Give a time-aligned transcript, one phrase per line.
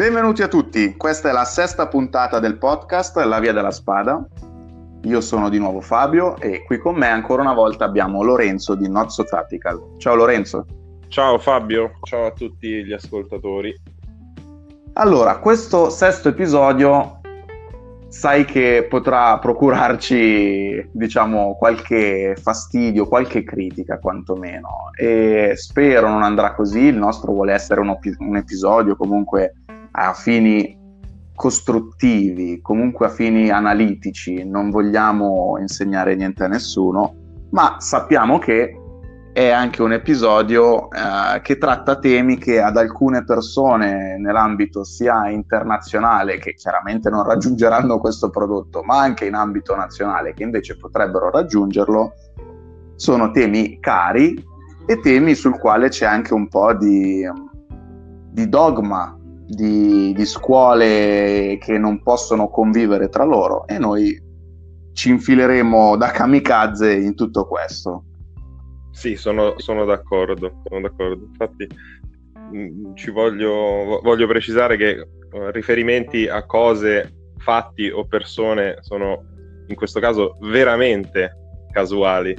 [0.00, 4.26] Benvenuti a tutti, questa è la sesta puntata del podcast La Via della Spada.
[5.02, 8.88] Io sono di nuovo Fabio e qui con me ancora una volta abbiamo Lorenzo di
[8.88, 9.96] Not So Tactical.
[9.98, 10.64] Ciao Lorenzo.
[11.08, 13.78] Ciao Fabio, ciao a tutti gli ascoltatori.
[14.94, 17.20] Allora, questo sesto episodio
[18.08, 24.92] sai che potrà procurarci, diciamo, qualche fastidio, qualche critica quantomeno.
[24.98, 26.84] E spero non andrà così.
[26.84, 29.56] Il nostro vuole essere un, op- un episodio comunque
[29.92, 30.78] a fini
[31.34, 34.44] costruttivi, comunque a fini analitici.
[34.44, 37.14] Non vogliamo insegnare niente a nessuno,
[37.50, 38.74] ma sappiamo che
[39.32, 46.38] è anche un episodio eh, che tratta temi che ad alcune persone nell'ambito sia internazionale,
[46.38, 52.12] che chiaramente non raggiungeranno questo prodotto, ma anche in ambito nazionale, che invece potrebbero raggiungerlo,
[52.96, 54.44] sono temi cari
[54.84, 57.24] e temi sul quale c'è anche un po' di,
[58.30, 59.16] di dogma,
[59.50, 64.28] di, di scuole che non possono convivere tra loro e noi
[64.92, 68.04] ci infileremo da kamikaze in tutto questo.
[68.92, 71.24] Sì, sono, sono, d'accordo, sono d'accordo.
[71.24, 71.66] Infatti
[72.54, 75.06] mm, ci voglio, voglio precisare che eh,
[75.52, 79.24] riferimenti a cose, fatti o persone sono
[79.66, 81.36] in questo caso veramente
[81.72, 82.36] casuali.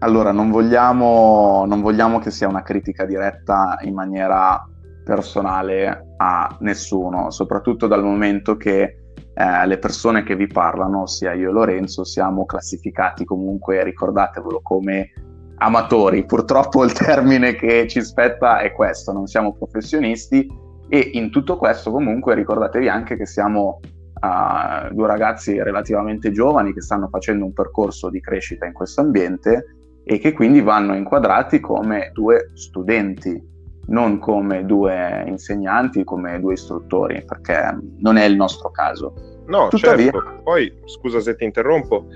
[0.00, 4.66] Allora, non vogliamo, non vogliamo che sia una critica diretta in maniera
[5.04, 8.96] personale a nessuno, soprattutto dal momento che
[9.34, 15.12] eh, le persone che vi parlano, sia io e Lorenzo, siamo classificati comunque, ricordatevelo, come
[15.56, 16.24] amatori.
[16.24, 20.48] Purtroppo il termine che ci spetta è questo, non siamo professionisti
[20.88, 26.80] e in tutto questo comunque ricordatevi anche che siamo uh, due ragazzi relativamente giovani che
[26.80, 32.10] stanno facendo un percorso di crescita in questo ambiente e che quindi vanno inquadrati come
[32.12, 33.48] due studenti,
[33.86, 39.14] non come due insegnanti, come due istruttori, perché non è il nostro caso.
[39.46, 40.10] No, Tuttavia...
[40.10, 40.40] certo.
[40.42, 42.06] Poi, scusa se ti interrompo,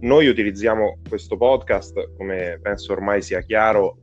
[0.00, 3.98] noi utilizziamo questo podcast, come penso ormai sia chiaro,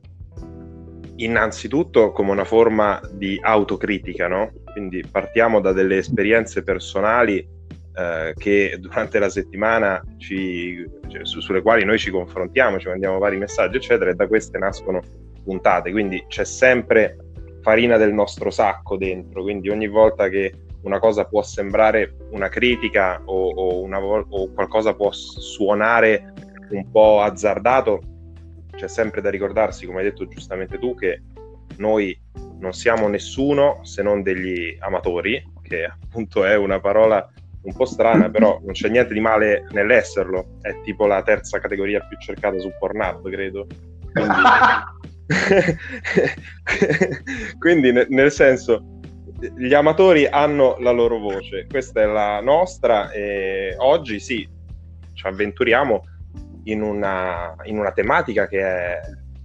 [1.16, 4.52] innanzitutto come una forma di autocritica, no?
[4.72, 7.46] Quindi partiamo da delle esperienze personali
[7.94, 13.18] eh, che durante la settimana ci, cioè, su, sulle quali noi ci confrontiamo, ci mandiamo
[13.18, 15.02] vari messaggi, eccetera, e da queste nascono
[15.42, 15.90] puntate.
[15.90, 17.16] Quindi c'è sempre
[17.62, 19.42] farina del nostro sacco dentro.
[19.42, 20.52] Quindi ogni volta che
[20.82, 26.32] una cosa può sembrare una critica o, o, una, o qualcosa può suonare
[26.70, 28.00] un po' azzardato,
[28.74, 31.22] c'è sempre da ricordarsi, come hai detto giustamente tu, che
[31.76, 32.18] noi
[32.58, 37.30] non siamo nessuno se non degli amatori, che appunto è una parola
[37.62, 42.00] un po' strana, però non c'è niente di male nell'esserlo, è tipo la terza categoria
[42.00, 43.66] più cercata su Pornhub, credo.
[44.12, 44.42] Quindi,
[47.58, 48.98] Quindi nel senso,
[49.56, 54.48] gli amatori hanno la loro voce, questa è la nostra e oggi sì,
[55.12, 56.02] ci avventuriamo
[56.64, 59.00] in una, in una tematica che è,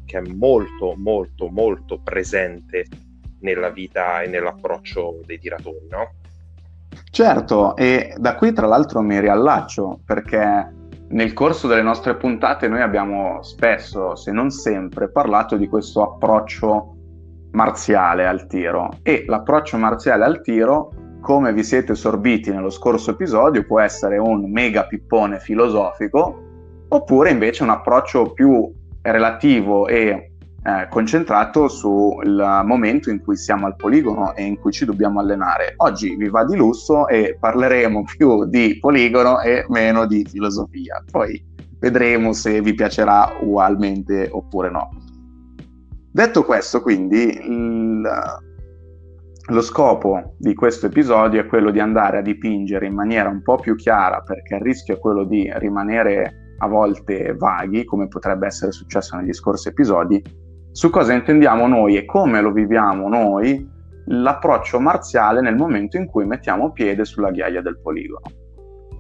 [0.05, 2.85] che è molto, molto, molto presente
[3.41, 6.15] nella vita e nell'approccio dei tiratori, no?
[7.09, 10.73] Certo, e da qui tra l'altro mi riallaccio perché
[11.07, 16.95] nel corso delle nostre puntate noi abbiamo spesso, se non sempre, parlato di questo approccio
[17.51, 18.89] marziale al tiro.
[19.01, 20.91] E l'approccio marziale al tiro,
[21.21, 26.41] come vi siete sorbiti nello scorso episodio, può essere un mega pippone filosofico
[26.87, 30.34] oppure invece un approccio più relativo e
[30.67, 35.75] eh, concentrato sul momento in cui siamo al poligono e in cui ci dobbiamo allenare.
[35.77, 41.03] Oggi vi va di lusso e parleremo più di poligono e meno di filosofia.
[41.11, 41.39] Poi
[41.77, 44.89] vedremo se vi piacerà ugualmente oppure no.
[46.11, 48.09] Detto questo, quindi, il,
[49.47, 53.57] lo scopo di questo episodio è quello di andare a dipingere in maniera un po'
[53.57, 58.71] più chiara, perché il rischio è quello di rimanere a volte vaghi, come potrebbe essere
[58.71, 60.23] successo negli scorsi episodi,
[60.75, 63.65] su cosa intendiamo noi e come lo viviamo noi
[64.07, 68.25] l'approccio marziale nel momento in cui mettiamo piede sulla ghiaia del poligono.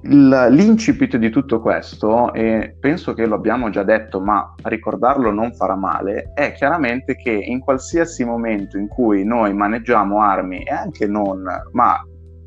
[0.03, 5.75] L'incipit di tutto questo, e penso che lo abbiamo già detto, ma ricordarlo non farà
[5.75, 11.43] male, è chiaramente che in qualsiasi momento in cui noi maneggiamo armi, e anche non,
[11.73, 12.01] ma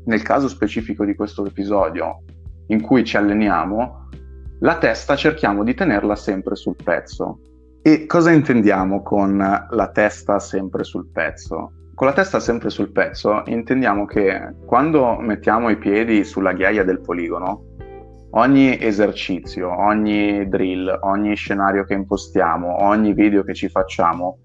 [0.05, 2.23] nel caso specifico di questo episodio,
[2.69, 4.07] in cui ci alleniamo,
[4.61, 7.41] la testa cerchiamo di tenerla sempre sul pezzo.
[7.81, 11.71] E cosa intendiamo con la testa sempre sul pezzo?
[11.95, 16.99] Con la testa sempre sul pezzo intendiamo che quando mettiamo i piedi sulla ghiaia del
[16.99, 17.75] poligono,
[18.31, 24.39] ogni esercizio, ogni drill, ogni scenario che impostiamo, ogni video che ci facciamo,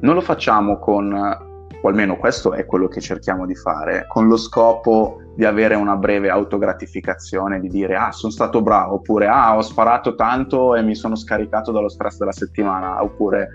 [0.00, 1.48] non lo facciamo con
[1.82, 5.96] o almeno questo è quello che cerchiamo di fare, con lo scopo di avere una
[5.96, 10.94] breve autogratificazione, di dire ah sono stato bravo, oppure ah ho sparato tanto e mi
[10.94, 13.48] sono scaricato dallo stress della settimana, oppure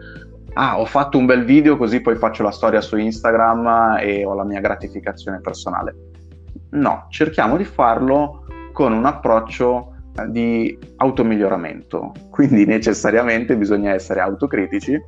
[0.53, 4.33] ah ho fatto un bel video così poi faccio la storia su Instagram e ho
[4.33, 5.95] la mia gratificazione personale.
[6.71, 9.91] No, cerchiamo di farlo con un approccio
[10.27, 14.99] di automiglioramento, quindi necessariamente bisogna essere autocritici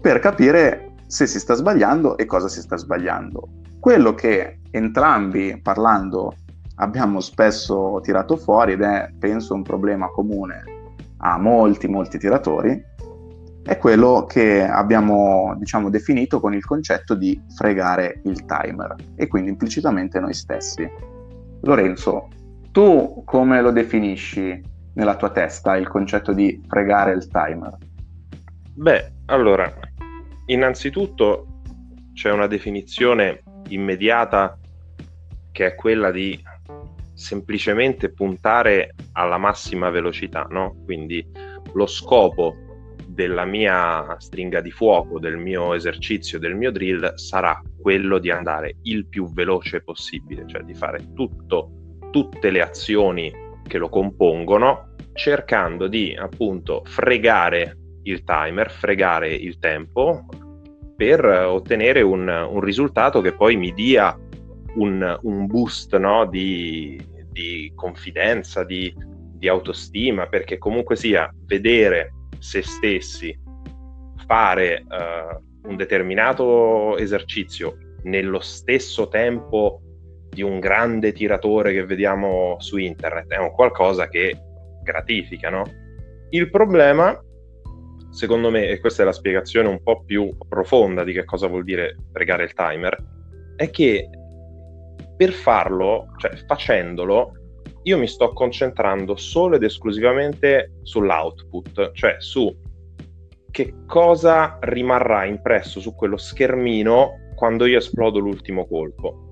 [0.00, 3.46] per capire se si sta sbagliando e cosa si sta sbagliando.
[3.78, 6.32] Quello che entrambi parlando
[6.76, 10.64] abbiamo spesso tirato fuori ed è penso un problema comune
[11.18, 12.82] a molti molti tiratori
[13.62, 19.50] è quello che abbiamo diciamo definito con il concetto di fregare il timer e quindi
[19.50, 20.90] implicitamente noi stessi.
[21.60, 22.28] Lorenzo,
[22.70, 24.58] tu come lo definisci
[24.94, 27.76] nella tua testa il concetto di fregare il timer?
[28.74, 29.70] Beh, allora,
[30.52, 31.60] innanzitutto
[32.12, 34.58] c'è una definizione immediata
[35.50, 36.40] che è quella di
[37.14, 40.76] semplicemente puntare alla massima velocità, no?
[40.84, 41.26] Quindi
[41.74, 42.54] lo scopo
[43.06, 48.76] della mia stringa di fuoco, del mio esercizio, del mio drill sarà quello di andare
[48.82, 53.32] il più veloce possibile, cioè di fare tutto tutte le azioni
[53.66, 60.26] che lo compongono, cercando di appunto fregare il timer, fregare il tempo
[61.02, 64.16] per ottenere un, un risultato che poi mi dia
[64.76, 66.96] un, un boost no, di,
[67.28, 68.94] di, confidenza, di,
[69.34, 73.36] di autostima, perché comunque sia vedere se stessi
[74.28, 79.80] fare uh, un determinato esercizio nello stesso tempo
[80.30, 84.38] di un grande tiratore che vediamo su internet, è un qualcosa che
[84.84, 85.64] gratifica, no?
[86.30, 87.20] Il problema,
[88.12, 91.64] secondo me, e questa è la spiegazione un po' più profonda di che cosa vuol
[91.64, 92.96] dire pregare il timer,
[93.56, 94.08] è che
[95.16, 97.32] per farlo, cioè facendolo,
[97.84, 102.54] io mi sto concentrando solo ed esclusivamente sull'output, cioè su
[103.50, 109.28] che cosa rimarrà impresso su quello schermino quando io esplodo l'ultimo colpo.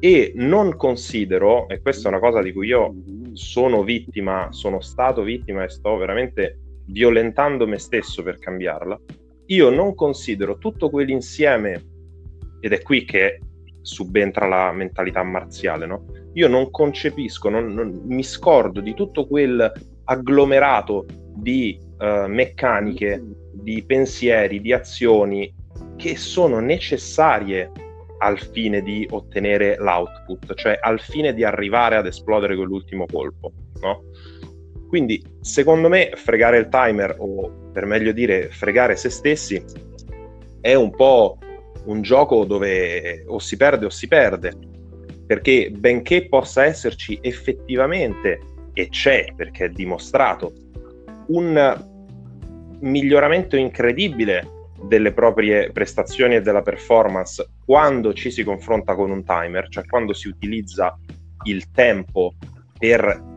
[0.00, 2.94] E non considero, e questa è una cosa di cui io
[3.32, 8.98] sono vittima, sono stato vittima e sto veramente violentando me stesso per cambiarla,
[9.46, 11.84] io non considero tutto quell'insieme,
[12.60, 13.40] ed è qui che
[13.82, 16.06] subentra la mentalità marziale, no?
[16.34, 19.70] Io non concepisco, non, non, mi scordo di tutto quel
[20.04, 25.52] agglomerato di uh, meccaniche, di pensieri, di azioni
[25.96, 27.70] che sono necessarie
[28.18, 34.04] al fine di ottenere l'output, cioè al fine di arrivare ad esplodere quell'ultimo colpo, no?
[34.92, 39.64] Quindi, secondo me, fregare il timer, o per meglio dire, fregare se stessi,
[40.60, 41.38] è un po'
[41.86, 44.52] un gioco dove o si perde o si perde,
[45.26, 48.40] perché benché possa esserci effettivamente,
[48.74, 50.52] e c'è perché è dimostrato,
[51.28, 51.84] un
[52.80, 54.46] miglioramento incredibile
[54.82, 60.12] delle proprie prestazioni e della performance quando ci si confronta con un timer, cioè quando
[60.12, 60.98] si utilizza
[61.44, 62.34] il tempo
[62.78, 63.30] per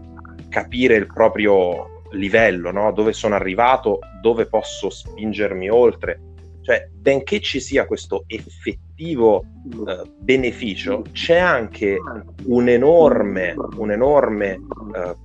[0.55, 2.93] capire il proprio livello, no?
[2.93, 6.21] dove sono arrivato, dove posso spingermi oltre.
[6.61, 9.43] Cioè, benché ci sia questo effettivo
[9.85, 11.97] eh, beneficio, c'è anche
[12.45, 15.15] un enorme, un enorme eh,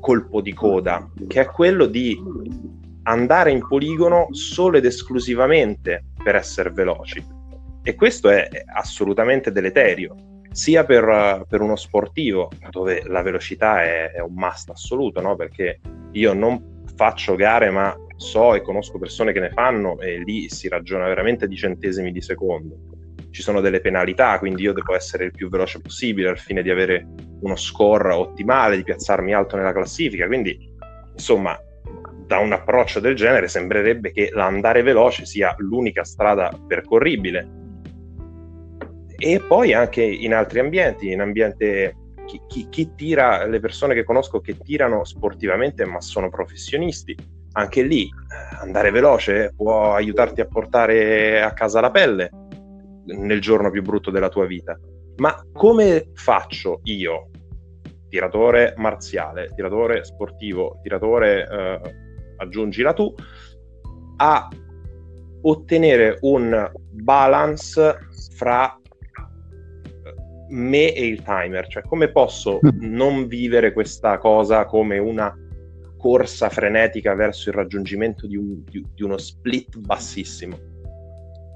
[0.00, 2.20] colpo di coda, che è quello di
[3.04, 7.24] andare in poligono solo ed esclusivamente per essere veloci.
[7.82, 10.14] E questo è assolutamente deleterio,
[10.50, 15.36] sia per, per uno sportivo, dove la velocità è, è un must assoluto, no?
[15.36, 15.80] perché
[16.12, 20.68] io non faccio gare, ma so e conosco persone che ne fanno e lì si
[20.68, 22.76] ragiona veramente di centesimi di secondo.
[23.30, 26.70] Ci sono delle penalità, quindi io devo essere il più veloce possibile al fine di
[26.70, 27.06] avere
[27.40, 30.26] uno score ottimale, di piazzarmi alto nella classifica.
[30.26, 30.58] Quindi,
[31.12, 31.56] insomma,
[32.26, 37.66] da un approccio del genere sembrerebbe che l'andare veloce sia l'unica strada percorribile.
[39.20, 44.04] E poi anche in altri ambienti, in ambiente chi, chi, chi, tira, le persone che
[44.04, 47.16] conosco che tirano sportivamente ma sono professionisti,
[47.52, 52.30] anche lì eh, andare veloce può aiutarti a portare a casa la pelle
[53.06, 54.78] nel giorno più brutto della tua vita.
[55.16, 57.30] Ma come faccio io,
[58.08, 61.80] tiratore marziale, tiratore sportivo, tiratore eh,
[62.36, 63.12] aggiungila tu,
[64.16, 64.48] a
[65.40, 67.98] ottenere un balance
[68.36, 68.77] fra
[70.48, 72.70] me e il timer, cioè come posso mm.
[72.80, 75.34] non vivere questa cosa come una
[75.96, 80.56] corsa frenetica verso il raggiungimento di, un, di, di uno split bassissimo.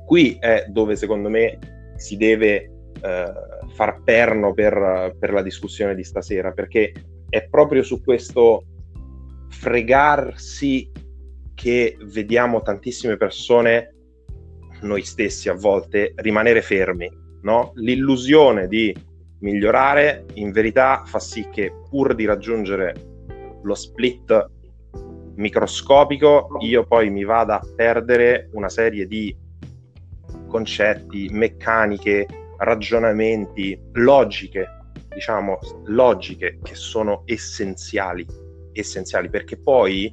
[0.05, 1.59] qui è dove secondo me
[1.97, 2.71] si deve
[3.01, 3.33] eh,
[3.75, 6.93] far perno per, per la discussione di stasera, perché
[7.29, 8.65] è proprio su questo
[9.49, 10.91] fregarsi
[11.55, 13.95] che vediamo tantissime persone,
[14.83, 17.09] noi stessi a volte, rimanere fermi.
[17.43, 17.73] No?
[17.77, 18.95] L'illusione di
[19.41, 22.95] migliorare in verità fa sì che pur di raggiungere
[23.63, 24.51] lo split
[25.35, 29.35] microscopico io poi mi vada a perdere una serie di
[30.47, 32.27] concetti, meccaniche,
[32.59, 34.69] ragionamenti, logiche,
[35.09, 38.27] diciamo logiche che sono essenziali,
[38.73, 40.13] essenziali perché poi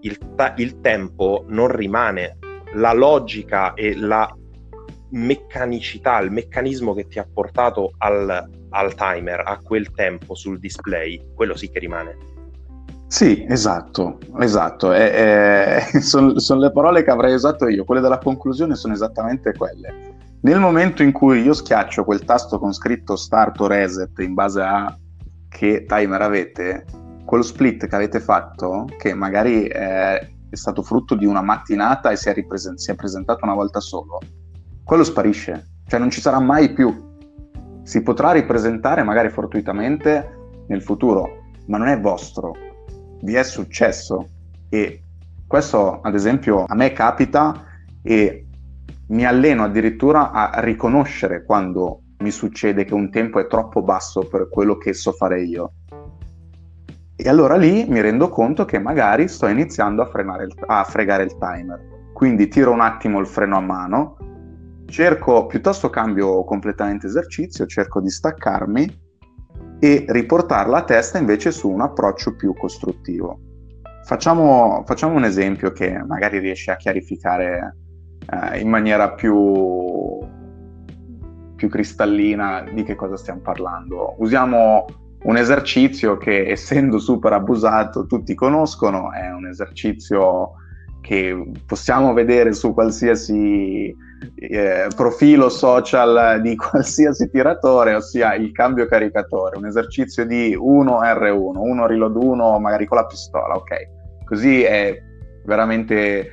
[0.00, 2.38] il, ta- il tempo non rimane,
[2.74, 4.32] la logica e la
[5.10, 11.22] meccanicità, il meccanismo che ti ha portato al, al timer, a quel tempo sul display,
[11.34, 12.16] quello sì che rimane.
[13.06, 14.92] Sì, esatto, esatto.
[16.00, 20.16] Sono son le parole che avrei usato io, quelle della conclusione sono esattamente quelle.
[20.40, 24.60] Nel momento in cui io schiaccio quel tasto con scritto start o reset in base
[24.60, 24.96] a
[25.48, 26.84] che timer avete,
[27.24, 32.16] quello split che avete fatto, che magari è, è stato frutto di una mattinata e
[32.16, 34.20] si è, ripresen- si è presentato una volta solo,
[34.88, 37.06] quello sparisce, cioè non ci sarà mai più.
[37.82, 40.36] Si potrà ripresentare magari fortuitamente
[40.68, 42.54] nel futuro, ma non è vostro
[43.20, 44.28] vi è successo
[44.70, 45.02] e
[45.46, 47.64] questo ad esempio a me capita
[48.02, 48.46] e
[49.08, 54.48] mi alleno addirittura a riconoscere quando mi succede che un tempo è troppo basso per
[54.48, 55.72] quello che so fare io.
[57.14, 61.36] E allora lì mi rendo conto che magari sto iniziando a, il, a fregare il
[61.36, 62.10] timer.
[62.14, 64.16] Quindi tiro un attimo il freno a mano,
[64.88, 69.06] cerco, piuttosto cambio completamente esercizio, cerco di staccarmi
[69.78, 73.38] e riportare la testa invece su un approccio più costruttivo.
[74.04, 77.76] Facciamo, facciamo un esempio che magari riesce a chiarificare
[78.26, 80.18] eh, in maniera più,
[81.54, 84.14] più cristallina di che cosa stiamo parlando.
[84.18, 84.86] Usiamo
[85.24, 90.52] un esercizio che essendo super abusato tutti conoscono, è un esercizio
[91.00, 93.94] che possiamo vedere su qualsiasi
[94.34, 101.86] eh, profilo social di qualsiasi tiratore, ossia il cambio caricatore, un esercizio di 1R1, 1
[101.86, 104.24] reload 1 magari con la pistola, ok?
[104.24, 105.00] Così è
[105.44, 106.32] veramente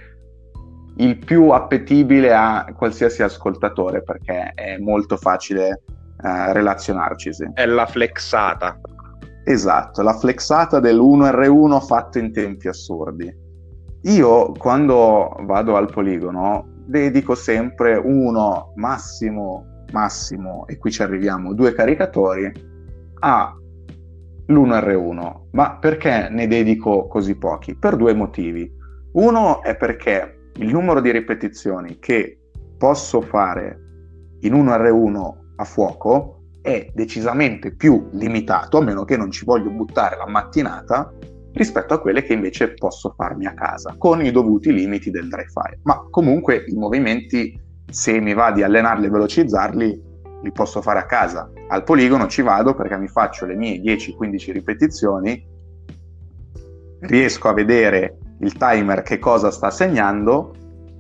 [0.97, 5.83] il più appetibile a qualsiasi ascoltatore perché è molto facile
[6.21, 7.31] eh, relazionarci.
[7.53, 8.79] È la flexata.
[9.43, 13.43] Esatto, la flexata del 1R1 fatto in tempi assurdi.
[14.03, 21.73] Io quando vado al poligono dedico sempre uno, massimo, massimo, e qui ci arriviamo, due
[21.73, 22.51] caricatori
[23.19, 23.55] a
[24.47, 25.41] l'1R1.
[25.51, 27.75] Ma perché ne dedico così pochi?
[27.75, 28.71] Per due motivi.
[29.13, 32.39] Uno è perché il numero di ripetizioni che
[32.77, 33.79] posso fare
[34.41, 40.17] in 1R1 a fuoco è decisamente più limitato, a meno che non ci voglio buttare
[40.17, 41.13] la mattinata
[41.55, 45.45] rispetto a quelle che invece posso farmi a casa, con i dovuti limiti del dry
[45.45, 45.79] fire.
[45.83, 47.59] Ma comunque i movimenti,
[47.89, 50.03] se mi va di allenarli e velocizzarli,
[50.41, 51.49] li posso fare a casa.
[51.69, 55.47] Al poligono ci vado perché mi faccio le mie 10-15 ripetizioni,
[56.99, 60.53] riesco a vedere il timer che cosa sta segnando,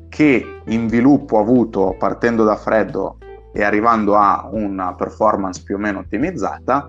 [0.07, 3.17] che inviluppo ho avuto partendo da freddo
[3.51, 6.85] e arrivando a una performance più o meno ottimizzata,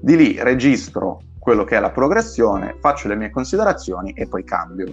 [0.00, 4.86] di lì registro quello che è la progressione, faccio le mie considerazioni e poi cambio.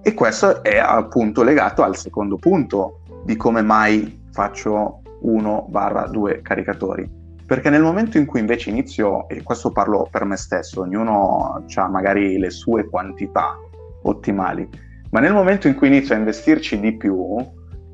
[0.00, 7.10] E questo è appunto legato al secondo punto di come mai faccio 1-2 caricatori.
[7.44, 11.88] Perché nel momento in cui invece inizio, e questo parlo per me stesso, ognuno ha
[11.88, 13.58] magari le sue quantità
[14.02, 14.68] ottimali,
[15.10, 17.36] ma nel momento in cui inizio a investirci di più,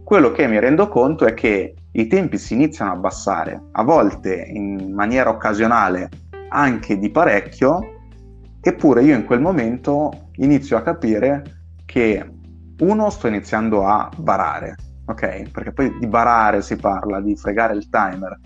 [0.05, 4.35] quello che mi rendo conto è che i tempi si iniziano a abbassare, a volte
[4.35, 6.11] in maniera occasionale
[6.53, 7.81] anche di parecchio,
[8.61, 11.43] eppure io in quel momento inizio a capire
[11.85, 12.25] che
[12.81, 15.51] uno sto iniziando a barare, ok?
[15.51, 18.39] Perché poi di barare si parla, di fregare il timer.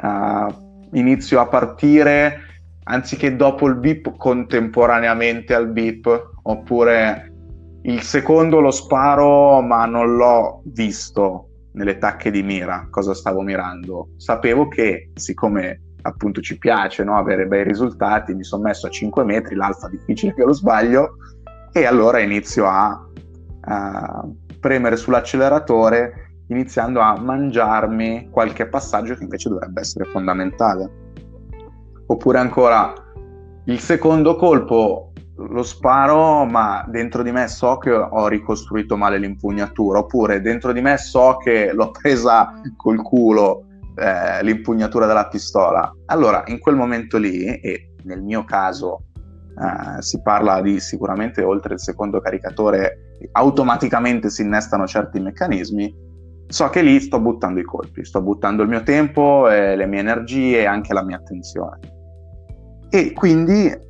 [0.00, 2.40] Uh, inizio a partire
[2.84, 7.32] anziché dopo il beep contemporaneamente al beep, oppure
[7.82, 14.10] il secondo lo sparo ma non l'ho visto nelle tacche di mira cosa stavo mirando.
[14.16, 17.16] Sapevo che siccome appunto ci piace no?
[17.16, 21.16] avere bei risultati, mi sono messo a 5 metri, l'alfa difficile che lo sbaglio,
[21.72, 23.04] e allora inizio a,
[23.60, 24.28] a
[24.60, 30.90] premere sull'acceleratore iniziando a mangiarmi qualche passaggio che invece dovrebbe essere fondamentale.
[32.06, 32.92] Oppure ancora
[33.64, 39.98] il secondo colpo lo sparo, ma dentro di me so che ho ricostruito male l'impugnatura,
[39.98, 43.65] oppure dentro di me so che l'ho presa col culo
[43.96, 45.92] eh, l'impugnatura della pistola.
[46.06, 49.04] Allora, in quel momento lì, e nel mio caso
[49.58, 55.94] eh, si parla di sicuramente oltre il secondo caricatore, automaticamente si innestano certi meccanismi,
[56.48, 60.00] so che lì sto buttando i colpi, sto buttando il mio tempo, eh, le mie
[60.00, 61.78] energie e anche la mia attenzione.
[62.90, 63.84] E quindi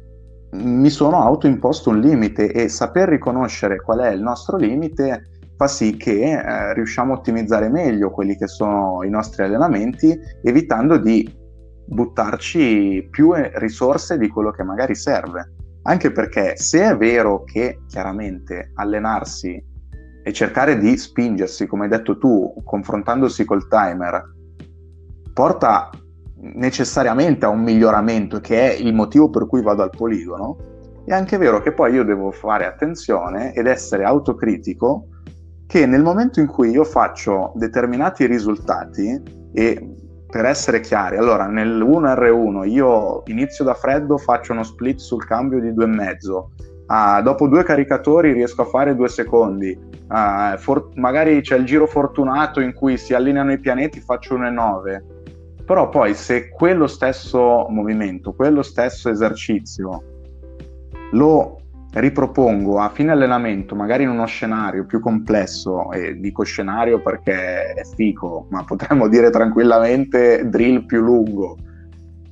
[0.52, 5.96] mi sono autoimposto un limite e saper riconoscere qual è il nostro limite fa sì
[5.96, 11.44] che eh, riusciamo a ottimizzare meglio quelli che sono i nostri allenamenti, evitando di
[11.86, 15.52] buttarci più risorse di quello che magari serve.
[15.82, 19.62] Anche perché se è vero che chiaramente allenarsi
[20.22, 24.34] e cercare di spingersi, come hai detto tu, confrontandosi col timer,
[25.32, 25.90] porta
[26.38, 30.56] necessariamente a un miglioramento, che è il motivo per cui vado al poligono,
[31.04, 35.06] è anche vero che poi io devo fare attenzione ed essere autocritico
[35.66, 39.20] che nel momento in cui io faccio determinati risultati
[39.52, 39.94] e
[40.26, 45.61] per essere chiari, allora nel 1R1 io inizio da freddo, faccio uno split sul cambio
[45.61, 46.44] di 2,5,
[46.87, 51.87] ah, dopo due caricatori riesco a fare due secondi, ah, for- magari c'è il giro
[51.87, 55.14] fortunato in cui si allineano i pianeti, faccio 1,9
[55.66, 60.02] però poi se quello stesso movimento, quello stesso esercizio
[61.11, 61.58] lo
[62.00, 67.85] ripropongo a fine allenamento, magari in uno scenario più complesso, e dico scenario perché è
[67.85, 71.57] fico, ma potremmo dire tranquillamente drill più lungo,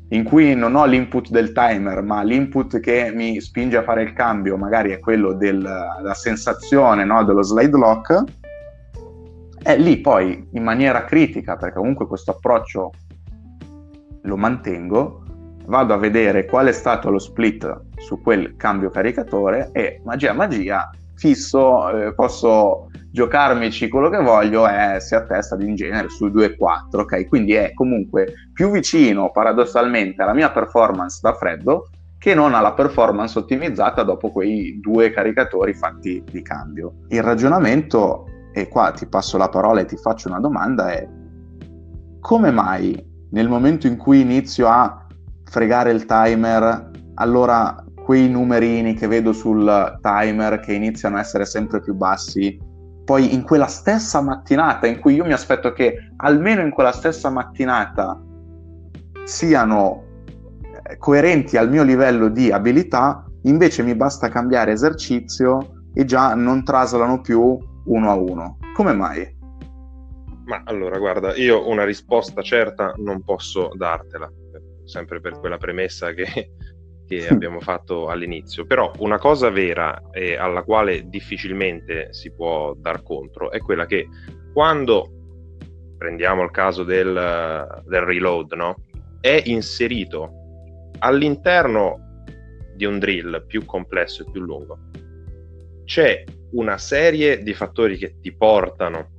[0.09, 4.12] in cui non ho l'input del timer, ma l'input che mi spinge a fare il
[4.12, 8.23] cambio magari è quello della sensazione no, dello slide lock,
[9.62, 12.90] è lì poi in maniera critica, perché comunque questo approccio
[14.21, 15.23] lo mantengo,
[15.66, 20.90] vado a vedere qual è stato lo split su quel cambio caricatore e magia magia
[21.16, 27.29] fisso, eh, posso giocarmici quello che voglio e si attesta in genere su 2,4, ok?
[27.29, 33.38] Quindi è comunque più vicino paradossalmente alla mia performance da freddo che non alla performance
[33.38, 36.94] ottimizzata dopo quei due caricatori fatti di cambio.
[37.09, 41.07] Il ragionamento, e qua ti passo la parola e ti faccio una domanda, è
[42.20, 45.03] come mai nel momento in cui inizio a
[45.44, 51.80] fregare il timer, allora quei numerini che vedo sul timer che iniziano a essere sempre
[51.80, 52.59] più bassi,
[53.04, 57.30] poi in quella stessa mattinata in cui io mi aspetto che almeno in quella stessa
[57.30, 58.20] mattinata
[59.24, 60.04] siano
[60.87, 66.64] eh, coerenti al mio livello di abilità, invece mi basta cambiare esercizio e già non
[66.64, 68.59] traslano più uno a uno.
[68.74, 69.33] Come mai?
[70.46, 74.30] Ma allora, guarda, io una risposta certa non posso dartela,
[74.85, 76.51] sempre per quella premessa che,
[77.07, 78.66] che abbiamo fatto all'inizio.
[78.66, 84.07] Però una cosa vera e alla quale difficilmente si può dar contro è quella che
[84.53, 85.11] quando
[85.97, 88.77] prendiamo il caso del, del reload, no?
[89.20, 92.23] È inserito all'interno
[92.75, 94.79] di un drill più complesso e più lungo.
[95.85, 99.11] C'è una serie di fattori che ti portano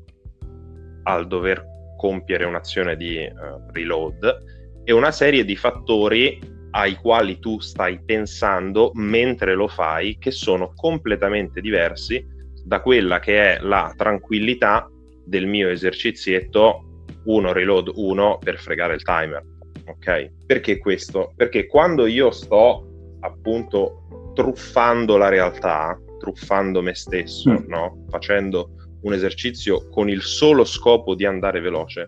[1.04, 1.64] al dover
[1.98, 4.55] compiere un'azione di uh, reload
[4.86, 6.40] e una serie di fattori
[6.72, 12.24] ai quali tu stai pensando mentre lo fai che sono completamente diversi
[12.64, 14.90] da quella che è la tranquillità
[15.26, 19.44] del mio esercizietto 1 reload 1 per fregare il timer.
[19.88, 20.32] Ok?
[20.46, 21.34] Perché questo?
[21.36, 27.68] Perché quando io sto appunto truffando la realtà, truffando me stesso, mm.
[27.68, 28.06] no?
[28.10, 28.72] Facendo
[29.02, 32.08] un esercizio con il solo scopo di andare veloce,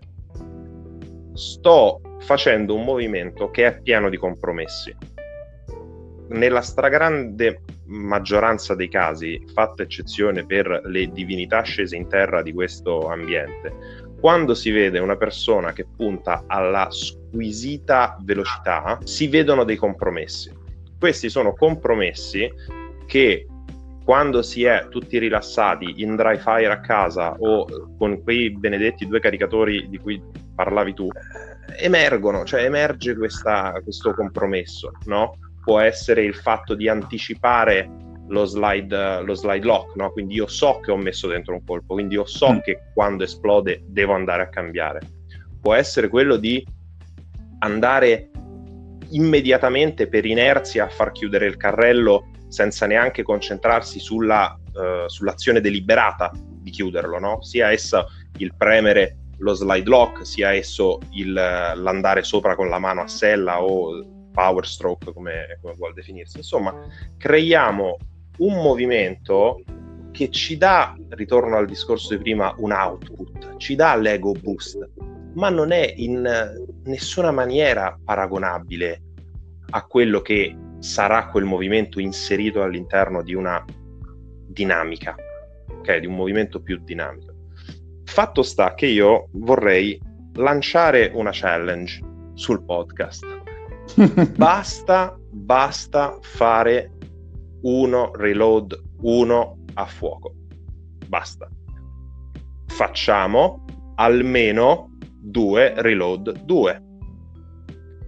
[1.34, 4.94] sto facendo un movimento che è pieno di compromessi.
[6.28, 13.08] Nella stragrande maggioranza dei casi, fatta eccezione per le divinità scese in terra di questo
[13.08, 13.72] ambiente,
[14.20, 20.52] quando si vede una persona che punta alla squisita velocità, si vedono dei compromessi.
[20.98, 22.50] Questi sono compromessi
[23.06, 23.46] che
[24.04, 29.20] quando si è tutti rilassati in dry fire a casa o con quei benedetti due
[29.20, 30.20] caricatori di cui
[30.54, 31.08] parlavi tu,
[31.76, 35.38] emergono, cioè emerge questa, questo compromesso, no?
[35.62, 37.90] Può essere il fatto di anticipare
[38.28, 40.10] lo slide, lo slide lock, no?
[40.12, 42.58] Quindi io so che ho messo dentro un colpo, quindi io so mm.
[42.60, 45.00] che quando esplode devo andare a cambiare.
[45.60, 46.64] Può essere quello di
[47.60, 48.30] andare
[49.10, 56.30] immediatamente per inerzia a far chiudere il carrello senza neanche concentrarsi sulla, uh, sull'azione deliberata
[56.34, 57.42] di chiuderlo, no?
[57.42, 58.06] sia essa
[58.38, 63.62] il premere lo slide lock, sia esso il, l'andare sopra con la mano a sella
[63.62, 66.38] o power stroke come, come vuol definirsi.
[66.38, 66.74] Insomma,
[67.16, 67.96] creiamo
[68.38, 69.62] un movimento
[70.12, 74.78] che ci dà, ritorno al discorso di prima, un output, ci dà l'ego boost,
[75.34, 76.28] ma non è in
[76.84, 79.02] nessuna maniera paragonabile
[79.70, 83.64] a quello che sarà quel movimento inserito all'interno di una
[84.46, 85.14] dinamica,
[85.68, 85.96] ok?
[85.98, 87.37] Di un movimento più dinamico.
[88.08, 90.00] Fatto sta che io vorrei
[90.32, 92.00] lanciare una challenge
[92.32, 93.22] sul podcast.
[94.34, 96.90] basta, basta fare
[97.62, 100.34] uno reload, uno a fuoco.
[101.06, 101.48] Basta.
[102.66, 103.66] Facciamo
[103.96, 106.82] almeno due reload, due.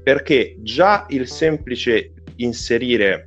[0.03, 3.27] Perché già il semplice inserire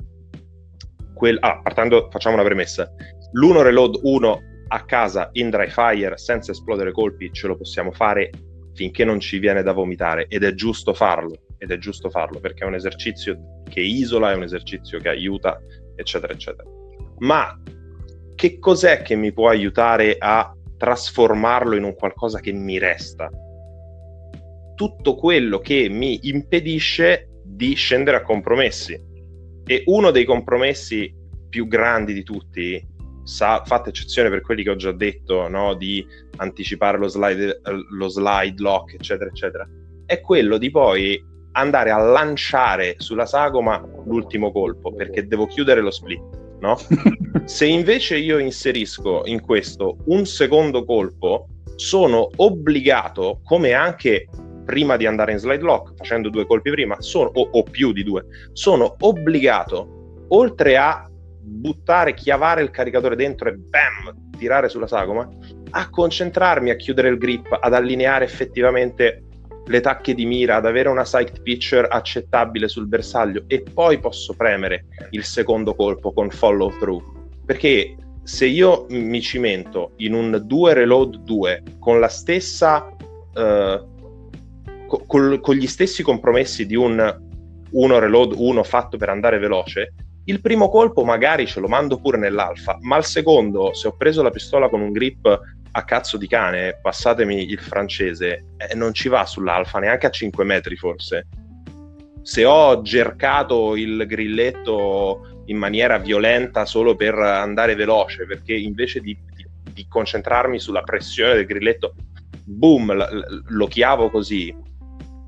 [1.13, 1.37] quel...
[1.39, 2.91] Ah, partendo, facciamo una premessa.
[3.33, 4.41] L'uno reload 1
[4.73, 8.31] a casa in dry fire senza esplodere colpi ce lo possiamo fare
[8.73, 12.63] finché non ci viene da vomitare ed è giusto farlo ed è giusto farlo perché
[12.63, 15.61] è un esercizio che isola, è un esercizio che aiuta,
[15.95, 16.67] eccetera, eccetera.
[17.19, 17.61] Ma
[18.33, 23.29] che cos'è che mi può aiutare a trasformarlo in un qualcosa che mi resta?
[24.75, 28.99] Tutto quello che mi impedisce di scendere a compromessi.
[29.65, 31.13] E uno dei compromessi
[31.47, 32.85] più grandi di tutti,
[33.23, 35.73] sa, fatta eccezione per quelli che ho già detto, no?
[35.73, 36.05] di
[36.37, 39.67] anticipare lo slide, lo slide lock, eccetera, eccetera,
[40.05, 45.91] è quello di poi andare a lanciare sulla sagoma l'ultimo colpo, perché devo chiudere lo
[45.91, 46.21] split.
[46.59, 46.77] No?
[47.45, 54.27] Se invece io inserisco in questo un secondo colpo, sono obbligato, come anche
[54.65, 58.03] prima di andare in slide lock, facendo due colpi prima, sono, o, o più di
[58.03, 61.09] due, sono obbligato, oltre a
[61.43, 65.27] buttare, chiavare il caricatore dentro e bam, tirare sulla sagoma,
[65.71, 69.23] a concentrarmi a chiudere il grip, ad allineare effettivamente
[69.65, 74.33] le tacche di mira, ad avere una sight picture accettabile sul bersaglio e poi posso
[74.33, 77.01] premere il secondo colpo con follow through.
[77.45, 83.91] Perché se io mi cimento in un 2 reload 2 con la stessa uh,
[85.05, 87.21] col, con gli stessi compromessi di un
[87.71, 89.93] 1 reload 1 fatto per andare veloce,
[90.25, 94.21] il primo colpo magari ce lo mando pure nell'alfa, ma al secondo, se ho preso
[94.21, 95.41] la pistola con un grip
[95.75, 100.43] a cazzo di cane, passatemi il francese, eh, non ci va sull'alfa neanche a 5
[100.43, 101.27] metri forse.
[102.21, 109.17] Se ho gercato il grilletto in maniera violenta solo per andare veloce, perché invece di,
[109.35, 111.95] di, di concentrarmi sulla pressione del grilletto,
[112.45, 114.55] boom, l- lo chiavo così,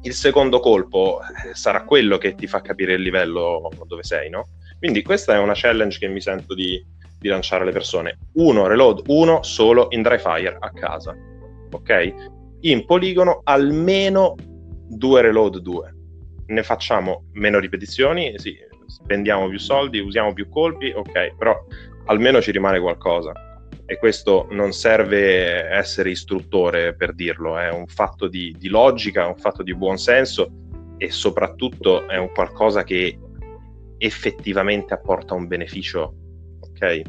[0.03, 4.49] il secondo colpo eh, sarà quello che ti fa capire il livello dove sei, no?
[4.77, 6.83] Quindi questa è una challenge che mi sento di,
[7.19, 8.17] di lanciare alle persone.
[8.33, 11.15] Uno reload, uno solo in dry fire a casa,
[11.71, 12.13] ok?
[12.61, 14.35] In poligono almeno
[14.87, 15.93] due reload, due.
[16.47, 18.55] Ne facciamo meno ripetizioni, sì,
[18.87, 21.57] spendiamo più soldi, usiamo più colpi, ok, però
[22.05, 23.33] almeno ci rimane qualcosa
[23.87, 29.37] e questo non serve essere istruttore per dirlo, è un fatto di, di logica, un
[29.37, 30.51] fatto di buonsenso
[30.97, 33.19] e soprattutto è un qualcosa che
[33.97, 36.13] effettivamente apporta un beneficio,
[36.59, 37.01] ok?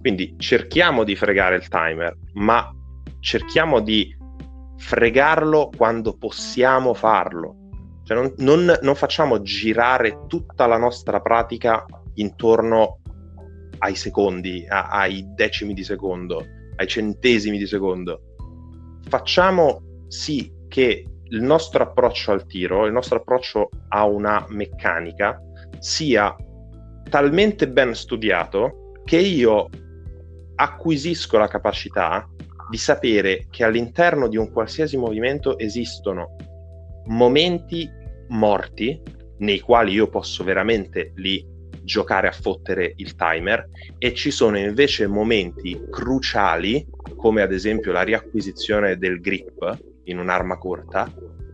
[0.00, 2.72] Quindi cerchiamo di fregare il timer, ma
[3.20, 4.16] cerchiamo di
[4.76, 7.56] fregarlo quando possiamo farlo.
[8.04, 13.00] Cioè non, non, non facciamo girare tutta la nostra pratica intorno
[13.78, 16.44] ai secondi, a, ai decimi di secondo,
[16.76, 18.20] ai centesimi di secondo.
[19.08, 25.40] Facciamo sì che il nostro approccio al tiro, il nostro approccio a una meccanica
[25.78, 26.34] sia
[27.08, 29.68] talmente ben studiato che io
[30.56, 32.28] acquisisco la capacità
[32.68, 36.34] di sapere che all'interno di un qualsiasi movimento esistono
[37.06, 37.88] momenti
[38.28, 39.00] morti
[39.38, 45.06] nei quali io posso veramente lì giocare a fottere il timer e ci sono invece
[45.06, 46.84] momenti cruciali
[47.14, 51.12] come ad esempio la riacquisizione del grip in un'arma corta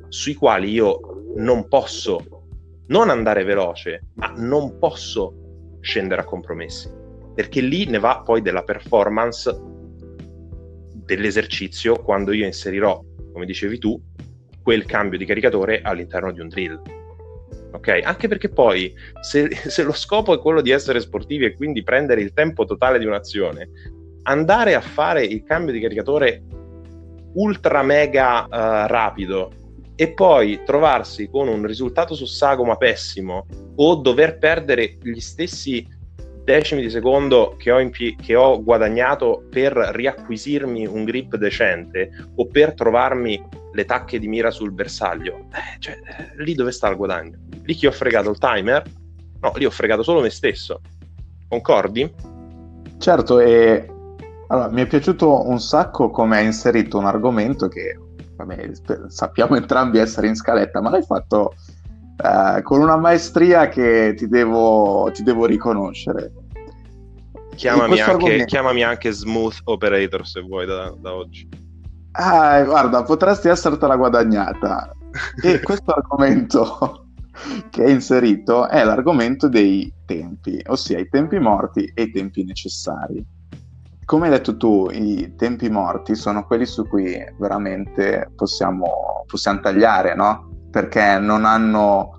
[0.08, 2.41] sui quali io non posso
[2.86, 6.90] non andare veloce ma non posso scendere a compromessi
[7.34, 9.56] perché lì ne va poi della performance
[10.94, 14.00] dell'esercizio quando io inserirò come dicevi tu
[14.62, 16.80] quel cambio di caricatore all'interno di un drill
[17.72, 18.00] ok?
[18.04, 22.20] Anche perché poi se, se, lo scopo è quello di essere sportivi e quindi prendere
[22.20, 23.70] il tempo totale di un'azione,
[24.24, 26.42] andare a fare il cambio di caricatore
[27.34, 29.52] ultra mega uh, rapido
[30.02, 35.86] e poi trovarsi con un risultato su sagoma pessimo o dover perdere gli stessi
[36.42, 42.48] decimi di secondo che ho, impie- che ho guadagnato per riacquisirmi un grip decente o
[42.48, 43.40] per trovarmi
[43.72, 47.38] le tacche di mira sul bersaglio, eh, cioè, eh, lì dove sta il guadagno?
[47.62, 48.82] Lì chi ho fregato il timer?
[49.40, 50.80] No, lì ho fregato solo me stesso.
[51.48, 52.12] Concordi?
[52.98, 53.86] Certo, e
[54.48, 57.96] allora, mi è piaciuto un sacco come hai inserito un argomento che
[58.44, 58.70] vabbè,
[59.08, 61.54] sappiamo entrambi essere in scaletta, ma l'hai fatto
[62.22, 66.32] uh, con una maestria che ti devo, ti devo riconoscere.
[67.54, 71.48] Chiamami anche, chiamami anche, Smooth Operator se vuoi da, da oggi.
[72.12, 74.94] Ah, guarda, potresti essertela guadagnata.
[75.42, 77.06] E questo argomento
[77.70, 83.24] che hai inserito è l'argomento dei tempi, ossia i tempi morti e i tempi necessari.
[84.12, 90.14] Come hai detto tu, i tempi morti sono quelli su cui veramente possiamo, possiamo tagliare,
[90.14, 90.50] no?
[90.70, 92.18] Perché non hanno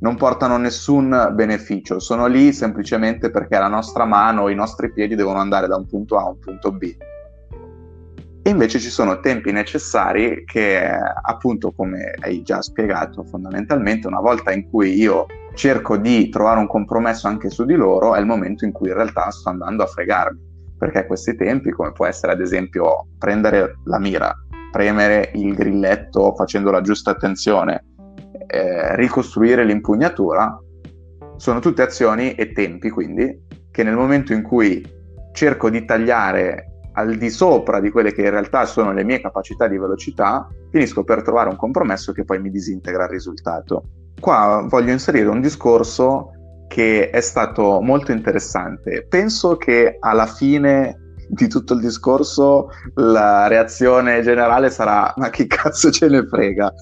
[0.00, 5.38] non portano nessun beneficio, sono lì semplicemente perché la nostra mano i nostri piedi devono
[5.38, 6.96] andare da un punto A a un punto B.
[8.42, 14.50] E invece ci sono tempi necessari che, appunto, come hai già spiegato, fondamentalmente una volta
[14.50, 18.64] in cui io cerco di trovare un compromesso anche su di loro, è il momento
[18.64, 20.43] in cui in realtà sto andando a fregarmi.
[20.76, 24.34] Perché questi tempi, come può essere ad esempio prendere la mira,
[24.70, 27.84] premere il grilletto facendo la giusta attenzione,
[28.46, 30.58] eh, ricostruire l'impugnatura,
[31.36, 34.84] sono tutte azioni e tempi quindi che nel momento in cui
[35.32, 39.66] cerco di tagliare al di sopra di quelle che in realtà sono le mie capacità
[39.66, 43.84] di velocità, finisco per trovare un compromesso che poi mi disintegra il risultato.
[44.20, 46.33] Qua voglio inserire un discorso
[46.74, 49.06] che è stato molto interessante.
[49.08, 55.92] Penso che alla fine di tutto il discorso la reazione generale sarà ma che cazzo
[55.92, 56.74] ce ne frega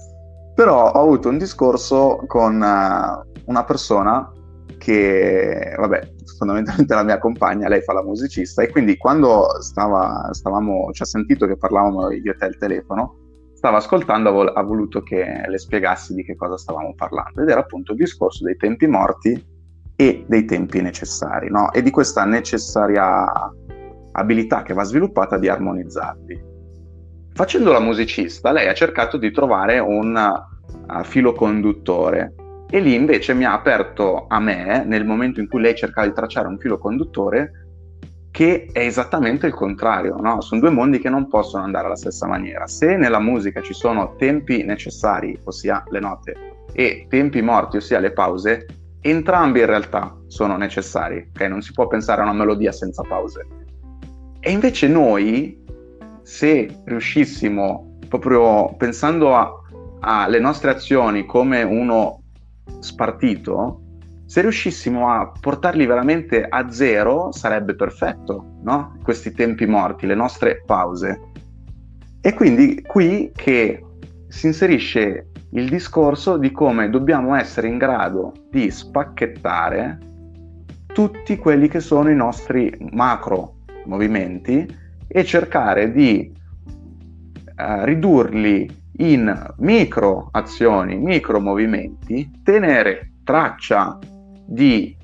[0.55, 4.33] però ho avuto un discorso con uh, una persona
[4.79, 10.91] che, vabbè, fondamentalmente la mia compagna, lei fa la musicista e quindi quando stava, stavamo,
[10.93, 13.17] ci ha sentito che parlavamo io e te al telefono,
[13.55, 17.93] stava ascoltando, ha voluto che le spiegassi di che cosa stavamo parlando ed era appunto
[17.93, 19.52] il discorso dei tempi morti
[19.97, 21.73] e dei tempi necessari, no?
[21.73, 23.31] E di questa necessaria
[24.13, 26.51] abilità che va sviluppata di armonizzarli.
[27.35, 32.35] Facendo la musicista, lei ha cercato di trovare un uh, filo conduttore
[32.69, 36.15] e lì invece mi ha aperto a me, nel momento in cui lei cercava di
[36.15, 37.51] tracciare un filo conduttore,
[38.31, 40.41] che è esattamente il contrario, no?
[40.41, 42.67] sono due mondi che non possono andare alla stessa maniera.
[42.67, 46.35] Se nella musica ci sono tempi necessari, ossia le note,
[46.73, 48.67] e tempi morti, ossia le pause,
[49.03, 51.41] entrambi in realtà sono necessari, ok?
[51.43, 53.47] Non si può pensare a una melodia senza pause.
[54.41, 55.61] E invece noi
[56.23, 59.65] se riuscissimo, proprio pensando
[60.01, 62.23] alle nostre azioni come uno
[62.79, 63.81] spartito,
[64.25, 68.97] se riuscissimo a portarli veramente a zero sarebbe perfetto, no?
[69.03, 71.21] Questi tempi morti, le nostre pause.
[72.21, 73.85] E quindi qui che
[74.29, 79.99] si inserisce il discorso di come dobbiamo essere in grado di spacchettare
[80.87, 84.67] tutti quelli che sono i nostri macro movimenti
[85.07, 86.33] e cercare di
[87.57, 93.99] uh, ridurli in micro azioni, micro movimenti, tenere traccia
[94.47, 94.97] di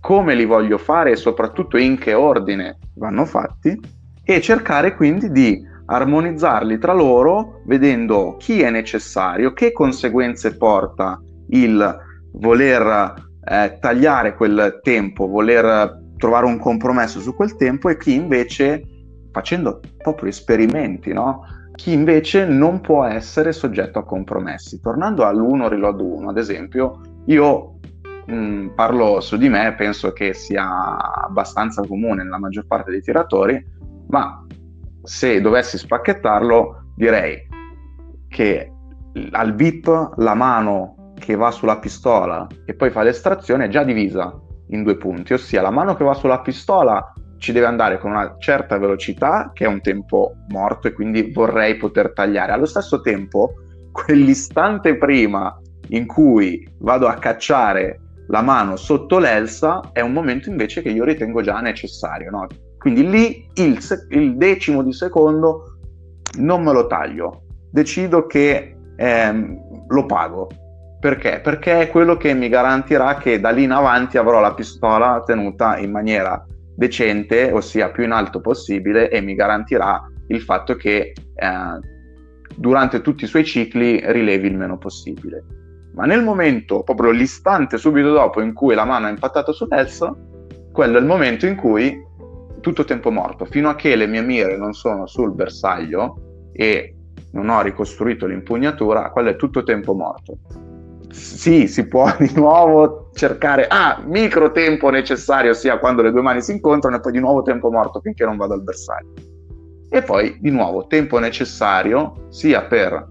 [0.00, 3.78] come li voglio fare e soprattutto in che ordine vanno fatti
[4.22, 11.98] e cercare quindi di armonizzarli tra loro vedendo chi è necessario, che conseguenze porta il
[12.34, 18.84] voler eh, tagliare quel tempo, voler trovare un compromesso su quel tempo e chi invece
[19.32, 21.42] facendo proprio esperimenti, no?
[21.72, 24.80] Chi invece non può essere soggetto a compromessi.
[24.80, 27.78] Tornando all'1 reload 1, ad esempio, io
[28.26, 33.00] mh, mm, parlo su di me, penso che sia abbastanza comune nella maggior parte dei
[33.00, 33.64] tiratori,
[34.08, 34.44] ma
[35.02, 37.46] se dovessi spacchettarlo, direi
[38.28, 38.72] che
[39.32, 44.32] al VIP la mano che va sulla pistola e poi fa l'estrazione è già divisa
[44.68, 48.36] in due punti, ossia la mano che va sulla pistola ci deve andare con una
[48.38, 52.52] certa velocità, che è un tempo morto e quindi vorrei poter tagliare.
[52.52, 53.54] Allo stesso tempo,
[53.90, 55.58] quell'istante prima
[55.88, 61.02] in cui vado a cacciare la mano sotto l'elsa è un momento invece che io
[61.02, 62.30] ritengo già necessario.
[62.30, 62.46] No?
[62.80, 65.76] Quindi lì il, il, decimo di secondo
[66.38, 70.48] non me lo taglio, decido che ehm, lo pago.
[70.98, 71.40] Perché?
[71.44, 75.76] Perché è quello che mi garantirà che da lì in avanti avrò la pistola tenuta
[75.76, 76.42] in maniera
[76.74, 81.78] decente, ossia più in alto possibile, e mi garantirà il fatto che eh,
[82.56, 85.44] durante tutti i suoi cicli rilevi il meno possibile.
[85.92, 90.16] Ma nel momento, proprio l'istante subito dopo in cui la mano è impattata sull'Elsa,
[90.72, 92.08] quello è il momento in cui
[92.60, 96.94] tutto tempo morto, fino a che le mie mire non sono sul bersaglio e
[97.32, 100.38] non ho ricostruito l'impugnatura, quello è tutto tempo morto.
[101.10, 106.42] sì, si può di nuovo cercare, ah, micro tempo necessario sia quando le due mani
[106.42, 109.12] si incontrano e poi di nuovo tempo morto finché non vado al bersaglio.
[109.92, 113.08] E poi di nuovo tempo necessario sia per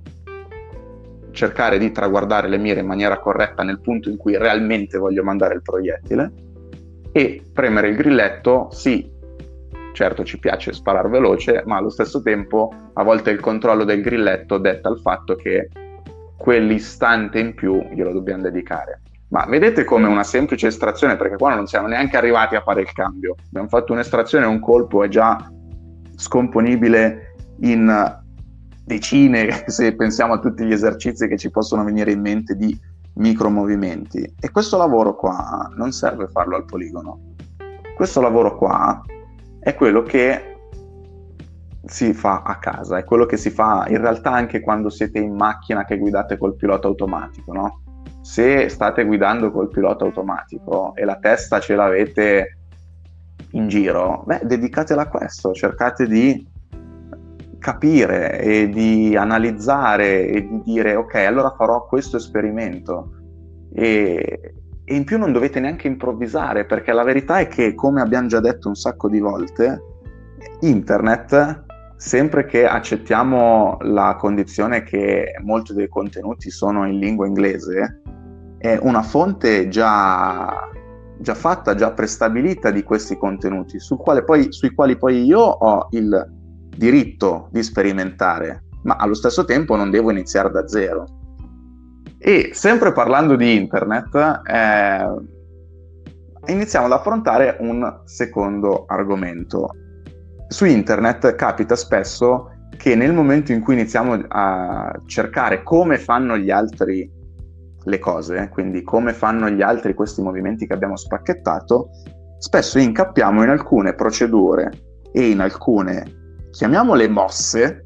[1.31, 5.55] cercare di traguardare le mire in maniera corretta nel punto in cui realmente voglio mandare
[5.55, 6.31] il proiettile
[7.12, 9.09] e premere il grilletto, sì,
[9.99, 14.57] certo ci piace sparare veloce, ma allo stesso tempo a volte il controllo del grilletto
[14.57, 15.67] detta il fatto che
[16.38, 19.01] quell'istante in più glielo dobbiamo dedicare.
[19.31, 22.93] Ma vedete come una semplice estrazione, perché qua non siamo neanche arrivati a fare il
[22.93, 23.35] cambio.
[23.47, 25.51] Abbiamo fatto un'estrazione un colpo è già
[26.15, 28.21] scomponibile in
[28.85, 32.73] decine, se pensiamo a tutti gli esercizi che ci possono venire in mente di
[33.15, 34.33] micromovimenti.
[34.39, 37.35] E questo lavoro qua non serve farlo al poligono.
[37.97, 39.03] Questo lavoro qua
[39.60, 40.56] è quello che
[41.86, 45.36] si fa a casa, è quello che si fa in realtà anche quando siete in
[45.36, 47.82] macchina che guidate col pilota automatico, no?
[48.22, 52.58] Se state guidando col pilota automatico e la testa ce l'avete
[53.52, 56.48] in giro, beh, dedicatela a questo, cercate di
[57.58, 63.12] capire e di analizzare e di dire ok, allora farò questo esperimento
[63.74, 64.54] e,
[64.89, 68.39] e in più non dovete neanche improvvisare perché la verità è che come abbiamo già
[68.39, 69.80] detto un sacco di volte,
[70.62, 71.63] internet
[71.95, 78.02] sempre che accettiamo la condizione che molti dei contenuti sono in lingua inglese,
[78.58, 80.67] è una fonte già,
[81.19, 83.78] già fatta, già prestabilita di questi contenuti,
[84.25, 86.32] poi, sui quali poi io ho il
[86.75, 91.18] diritto di sperimentare, ma allo stesso tempo non devo iniziare da zero.
[92.21, 99.69] E sempre parlando di internet, eh, iniziamo ad affrontare un secondo argomento,
[100.49, 106.51] su internet capita spesso che nel momento in cui iniziamo a cercare come fanno gli
[106.51, 107.10] altri
[107.82, 111.89] le cose, quindi come fanno gli altri questi movimenti che abbiamo spacchettato,
[112.38, 114.71] spesso incappiamo in alcune procedure
[115.13, 117.86] e in alcune, chiamiamole mosse,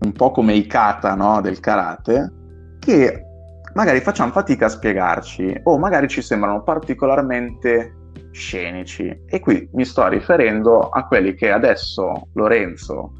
[0.00, 2.32] un po' come i kata no, del karate,
[2.80, 3.26] che
[3.74, 7.96] magari facciamo fatica a spiegarci o magari ci sembrano particolarmente
[8.30, 9.24] scenici.
[9.26, 13.12] E qui mi sto riferendo a quelli che adesso Lorenzo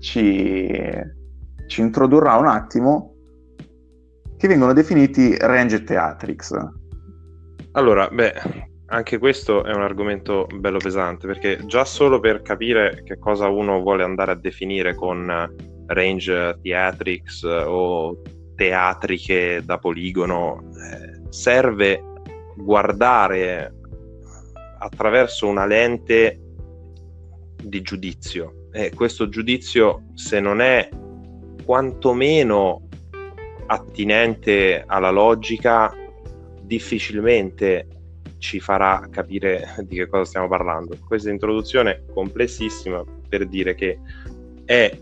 [0.00, 0.68] ci,
[1.66, 3.14] ci introdurrà un attimo,
[4.36, 6.52] che vengono definiti range theatrics.
[7.72, 8.34] Allora, beh,
[8.86, 13.80] anche questo è un argomento bello pesante perché già solo per capire che cosa uno
[13.80, 15.32] vuole andare a definire con
[15.86, 18.20] range theatrics o
[18.62, 22.00] teatriche da poligono eh, serve
[22.54, 23.74] guardare
[24.78, 26.38] attraverso una lente
[27.60, 30.88] di giudizio e questo giudizio se non è
[31.64, 32.88] quantomeno
[33.66, 35.92] attinente alla logica
[36.62, 37.88] difficilmente
[38.38, 40.96] ci farà capire di che cosa stiamo parlando.
[41.04, 43.98] Questa introduzione complessissima per dire che
[44.64, 44.96] è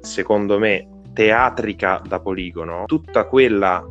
[0.00, 3.84] secondo me teatrica da poligono tutta quella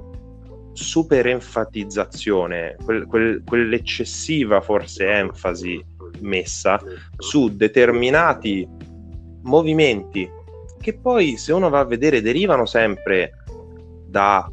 [0.72, 5.86] super enfatizzazione, quel, quel, quell'eccessiva forse enfasi
[6.22, 6.80] messa
[7.18, 8.66] su determinati
[9.42, 10.32] movimenti
[10.80, 13.34] che poi se uno va a vedere derivano sempre
[14.08, 14.50] da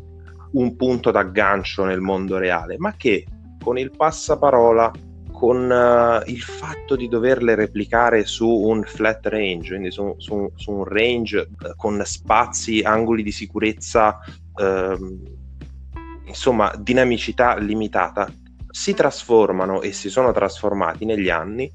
[0.55, 3.25] un punto d'aggancio nel mondo reale, ma che
[3.63, 4.91] con il passaparola,
[5.35, 10.71] con uh, il fatto di doverle replicare su un flat range, quindi su, su, su
[10.71, 14.21] un range uh, con spazi, angoli di sicurezza
[14.55, 15.23] uh,
[16.25, 18.33] insomma dinamicità limitata,
[18.71, 21.71] si trasformano e si sono trasformati negli anni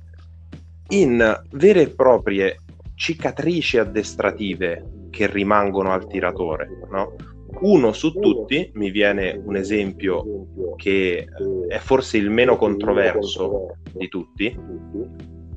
[0.92, 2.60] in vere e proprie
[2.96, 6.70] cicatrici addestrative che rimangono al tiratore.
[6.90, 7.14] No?
[7.62, 11.28] Uno su tutti, mi viene un esempio che
[11.68, 14.58] è forse il meno controverso di tutti,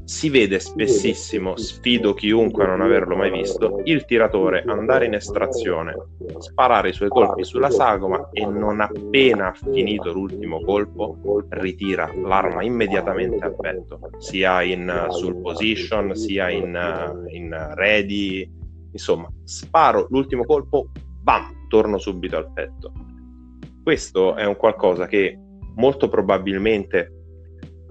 [0.05, 5.95] si vede spessissimo, sfido chiunque a non averlo mai visto, il tiratore andare in estrazione,
[6.39, 13.45] sparare i suoi colpi sulla sagoma e non appena finito l'ultimo colpo ritira l'arma immediatamente
[13.45, 18.51] al petto, sia in sul position, sia in, in ready,
[18.91, 20.89] insomma, sparo l'ultimo colpo,
[21.23, 22.93] bam, torno subito al petto.
[23.83, 25.39] Questo è un qualcosa che
[25.75, 27.13] molto probabilmente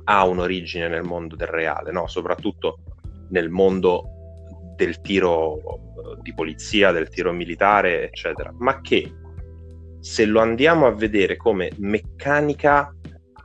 [0.03, 2.07] ha un'origine nel mondo del reale, no?
[2.07, 2.79] soprattutto
[3.29, 4.03] nel mondo
[4.75, 9.13] del tiro eh, di polizia, del tiro militare, eccetera, ma che
[9.99, 12.93] se lo andiamo a vedere come meccanica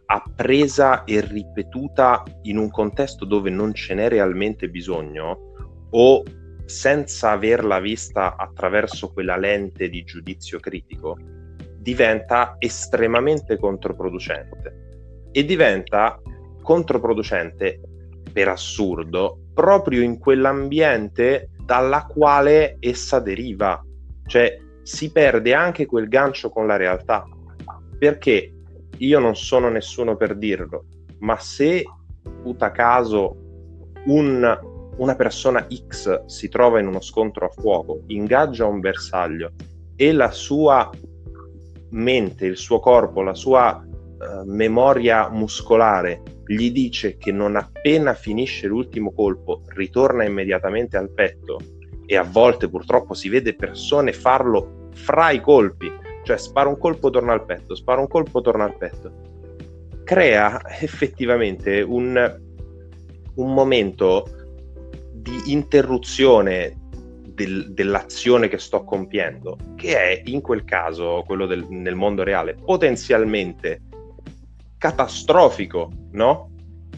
[0.06, 5.38] appresa e ripetuta in un contesto dove non ce n'è realmente bisogno
[5.90, 6.22] o
[6.66, 11.16] senza averla vista attraverso quella lente di giudizio critico,
[11.78, 15.28] diventa estremamente controproducente.
[15.32, 16.20] E diventa
[16.62, 17.80] controproducente
[18.32, 23.82] per assurdo proprio in quell'ambiente dalla quale essa deriva,
[24.26, 27.26] cioè si perde anche quel gancio con la realtà,
[27.98, 28.52] perché?
[28.98, 30.84] Io non sono nessuno per dirlo,
[31.18, 31.84] ma se
[32.42, 33.36] puta caso
[34.06, 34.58] un,
[34.98, 39.52] una persona X si trova in uno scontro a fuoco, ingaggia un bersaglio
[39.94, 40.90] e la sua
[41.90, 48.66] mente, il suo corpo, la sua uh, memoria muscolare gli dice che non appena finisce
[48.66, 51.58] l'ultimo colpo ritorna immediatamente al petto
[52.06, 55.92] e a volte purtroppo si vede persone farlo fra i colpi,
[56.22, 59.12] cioè spara un colpo, torna al petto, spara un colpo, torna al petto,
[60.04, 62.40] crea effettivamente un,
[63.34, 64.45] un momento
[65.26, 66.76] di interruzione
[67.34, 72.54] del, dell'azione che sto compiendo, che è in quel caso, quello del, nel mondo reale,
[72.54, 73.82] potenzialmente
[74.78, 76.50] catastrofico, no?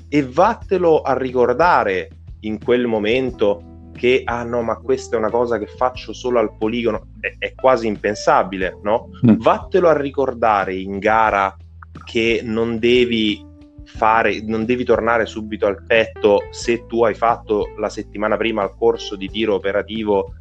[0.08, 2.10] E vattelo a ricordare
[2.40, 6.54] in quel momento che, ah no, ma questa è una cosa che faccio solo al
[6.56, 9.08] poligono, è, è quasi impensabile, no?
[9.26, 9.36] Mm.
[9.38, 11.56] Vattelo a ricordare in gara
[12.04, 13.44] che non devi
[13.88, 18.74] fare, non devi tornare subito al petto se tu hai fatto la settimana prima il
[18.78, 20.34] corso di tiro operativo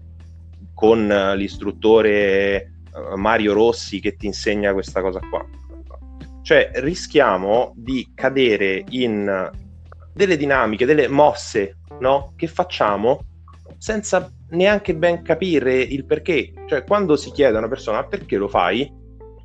[0.73, 2.73] con l'istruttore
[3.15, 5.45] Mario Rossi che ti insegna questa cosa qua.
[6.41, 9.51] Cioè rischiamo di cadere in
[10.13, 12.33] delle dinamiche, delle mosse no?
[12.35, 13.19] che facciamo
[13.77, 16.53] senza neanche ben capire il perché.
[16.67, 18.91] Cioè quando si chiede a una persona perché lo fai,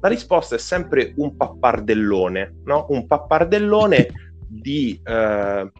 [0.02, 2.86] la risposta è sempre un pappardellone, no?
[2.90, 4.08] Un pappardellone
[4.46, 5.00] di...
[5.02, 5.70] Eh,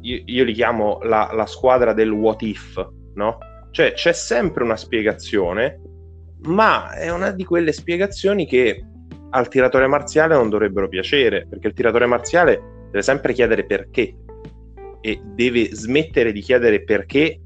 [0.00, 2.82] io, io, li chiamo la, la, squadra del what if,
[3.14, 3.36] no?
[3.72, 5.80] Cioè c'è sempre una spiegazione,
[6.44, 8.82] ma è una di quelle spiegazioni che
[9.30, 14.16] al tiratore marziale non dovrebbero piacere, perché il tiratore marziale deve sempre chiedere perché
[15.02, 17.38] e deve smettere di chiedere perché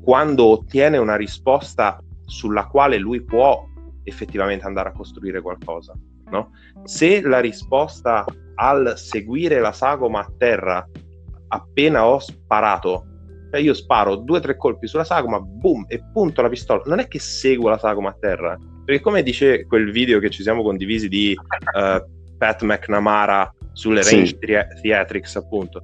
[0.00, 3.67] quando ottiene una risposta sulla quale lui può
[4.08, 5.94] effettivamente andare a costruire qualcosa.
[6.30, 6.50] No?
[6.84, 8.24] Se la risposta
[8.56, 10.86] al seguire la sagoma a terra
[11.48, 13.04] appena ho sparato,
[13.50, 16.98] cioè io sparo due o tre colpi sulla sagoma, boom, e punto la pistola, non
[16.98, 20.62] è che seguo la sagoma a terra, perché come dice quel video che ci siamo
[20.62, 22.04] condivisi di uh,
[22.36, 24.80] Pat McNamara sulle range sì.
[24.82, 25.82] theatrics, appunto,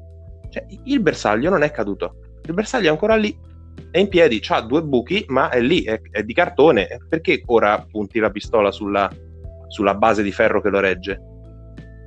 [0.51, 3.37] cioè, il bersaglio non è caduto, il bersaglio è ancora lì
[3.91, 6.89] è in piedi, ha due buchi, ma è lì, è, è, di cartone.
[7.09, 9.09] Perché ora punti la pistola sulla,
[9.69, 11.21] sulla, base di ferro che lo regge?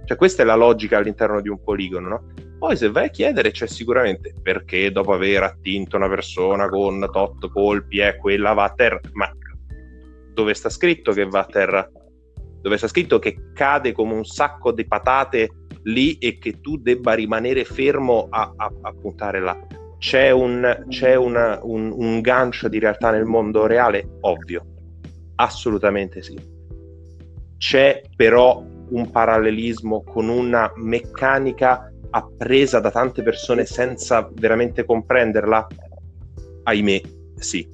[0.06, 2.34] Cioè, questa è la logica all'interno di un poligono, no?
[2.60, 7.50] Poi, se vai a chiedere, c'è sicuramente perché dopo aver attinto una persona con tot
[7.52, 9.00] colpi, eh, quella va a terra.
[9.14, 9.32] Ma
[10.34, 11.90] dove sta scritto che va a terra?
[12.62, 15.52] Dove sta scritto che cade come un sacco di patate
[15.84, 19.58] lì e che tu debba rimanere fermo a, a, a puntare là?
[19.98, 24.18] C'è, un, c'è una, un, un gancio di realtà nel mondo reale?
[24.22, 24.66] Ovvio,
[25.36, 26.38] assolutamente sì.
[27.58, 35.68] C'è però un parallelismo con una meccanica appresa da tante persone senza veramente comprenderla?
[36.64, 37.02] Ahimè,
[37.36, 37.68] sì.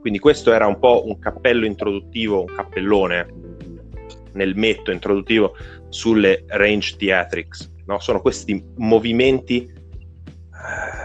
[0.00, 3.34] Quindi questo era un po' un cappello introduttivo, un cappellone
[4.32, 5.54] nel metto introduttivo
[5.90, 7.70] sulle range theatrics.
[7.84, 7.98] No?
[7.98, 9.70] Sono questi movimenti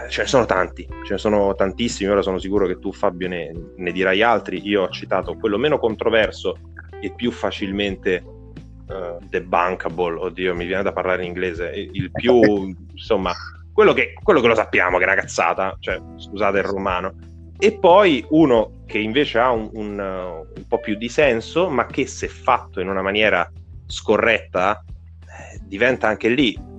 [0.08, 3.52] ce ne sono tanti, ce ne sono tantissimi, ora sono sicuro che tu Fabio ne,
[3.76, 6.58] ne dirai altri, io ho citato quello meno controverso
[7.00, 12.40] e più facilmente uh, debunkable, oddio mi viene da parlare in inglese, il più
[12.92, 13.32] insomma,
[13.72, 17.14] quello che, quello che lo sappiamo che è una cazzata, cioè scusate il romano,
[17.58, 22.06] e poi uno che invece ha un, un, un po' più di senso, ma che
[22.06, 23.50] se fatto in una maniera
[23.86, 24.84] scorretta
[25.20, 26.74] eh, diventa anche lì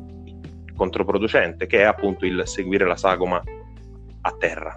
[0.77, 3.43] controproducente, che è appunto il seguire la sagoma
[4.21, 4.73] a terra.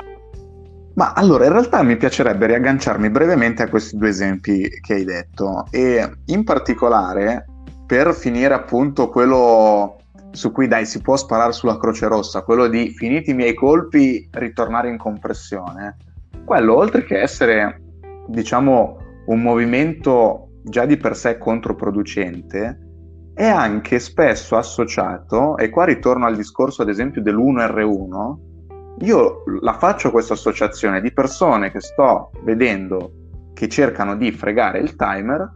[0.95, 5.67] Ma allora, in realtà mi piacerebbe riagganciarmi brevemente a questi due esempi che hai detto
[5.71, 7.47] e in particolare
[7.87, 9.97] per finire appunto quello
[10.33, 14.29] su cui dai si può sparare sulla Croce Rossa, quello di finiti i miei colpi
[14.33, 15.97] ritornare in compressione,
[16.45, 17.81] quello oltre che essere
[18.27, 22.90] diciamo un movimento già di per sé controproducente,
[23.41, 28.37] è anche spesso associato, e qua ritorno al discorso ad esempio dell'1R1,
[28.99, 33.13] io la faccio questa associazione di persone che sto vedendo
[33.55, 35.55] che cercano di fregare il timer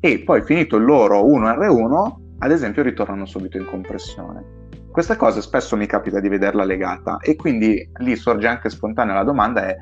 [0.00, 4.70] e poi finito il loro 1R1, ad esempio ritornano subito in compressione.
[4.90, 9.24] Questa cosa spesso mi capita di vederla legata e quindi lì sorge anche spontanea la
[9.24, 9.76] domanda è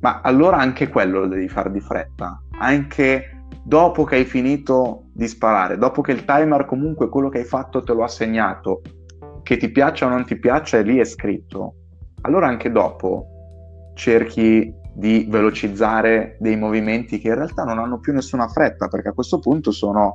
[0.00, 2.42] ma allora anche quello lo devi fare di fretta?
[2.58, 3.37] Anche
[3.68, 7.82] dopo che hai finito di sparare, dopo che il timer comunque quello che hai fatto
[7.82, 8.80] te lo ha segnato,
[9.42, 11.74] che ti piaccia o non ti piaccia, e lì è scritto,
[12.22, 18.48] allora anche dopo cerchi di velocizzare dei movimenti che in realtà non hanno più nessuna
[18.48, 20.14] fretta, perché a questo punto sono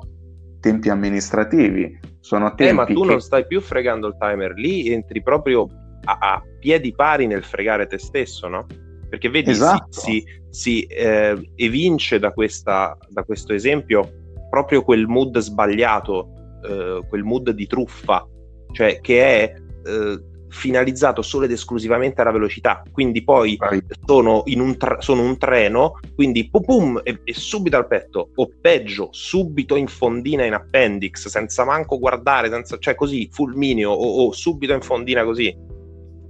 [0.60, 2.64] tempi amministrativi, sono tempi...
[2.64, 3.08] Eh, ma tu che...
[3.08, 5.68] non stai più fregando il timer, lì entri proprio
[6.06, 8.66] a, a piedi pari nel fregare te stesso, no?
[9.14, 9.86] Perché vedi, esatto.
[9.92, 14.10] si, si, si eh, evince da, questa, da, questo esempio
[14.50, 16.30] proprio quel mood sbagliato,
[16.68, 18.28] eh, quel mood di truffa,
[18.72, 19.54] cioè che è
[19.86, 22.82] eh, finalizzato solo ed esclusivamente alla velocità.
[22.92, 23.56] Quindi poi
[24.04, 28.50] sono, un, tra- sono un treno, quindi pum pum e, e, subito al petto, o
[28.60, 34.32] peggio, subito in fondina in appendix, senza manco guardare, senza, cioè così, fulmineo o, o
[34.32, 35.56] subito in fondina così.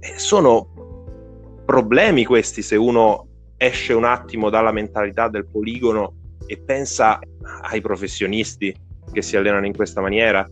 [0.00, 0.83] E sono
[1.64, 6.14] problemi questi se uno esce un attimo dalla mentalità del poligono
[6.46, 7.18] e pensa
[7.62, 8.74] ai professionisti
[9.12, 10.46] che si allenano in questa maniera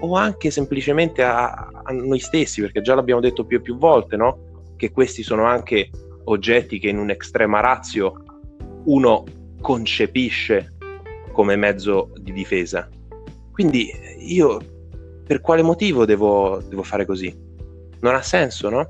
[0.00, 1.50] o anche semplicemente a,
[1.82, 4.48] a noi stessi, perché già l'abbiamo detto più e più volte, no?
[4.76, 5.90] che questi sono anche
[6.24, 8.24] oggetti che in un'estrema razio
[8.84, 9.24] uno
[9.60, 10.76] concepisce
[11.32, 12.88] come mezzo di difesa.
[13.52, 14.58] Quindi io
[15.26, 17.32] per quale motivo devo, devo fare così?
[18.00, 18.88] Non ha senso, no?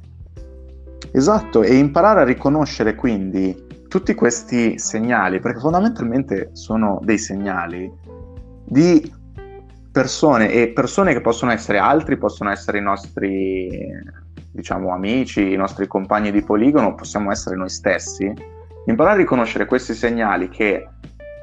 [1.13, 7.91] Esatto, e imparare a riconoscere quindi tutti questi segnali, perché fondamentalmente sono dei segnali
[8.65, 9.13] di
[9.91, 13.69] persone e persone che possono essere altri, possono essere i nostri
[14.53, 18.33] diciamo amici, i nostri compagni di poligono, possiamo essere noi stessi.
[18.87, 20.89] Imparare a riconoscere questi segnali che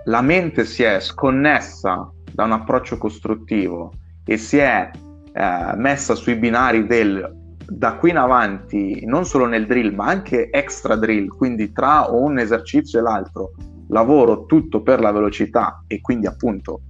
[0.05, 3.91] la mente si è sconnessa da un approccio costruttivo
[4.25, 4.89] e si è
[5.33, 10.49] eh, messa sui binari del da qui in avanti, non solo nel drill, ma anche
[10.49, 13.51] extra drill, quindi tra un esercizio e l'altro,
[13.89, 16.81] lavoro tutto per la velocità e quindi appunto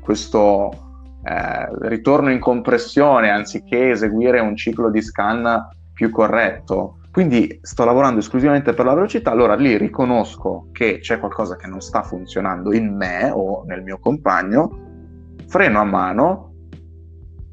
[0.00, 0.70] questo
[1.24, 6.98] eh, ritorno in compressione anziché eseguire un ciclo di scan più corretto.
[7.10, 11.80] Quindi sto lavorando esclusivamente per la velocità, allora lì riconosco che c'è qualcosa che non
[11.80, 14.78] sta funzionando in me o nel mio compagno,
[15.46, 16.54] freno a mano,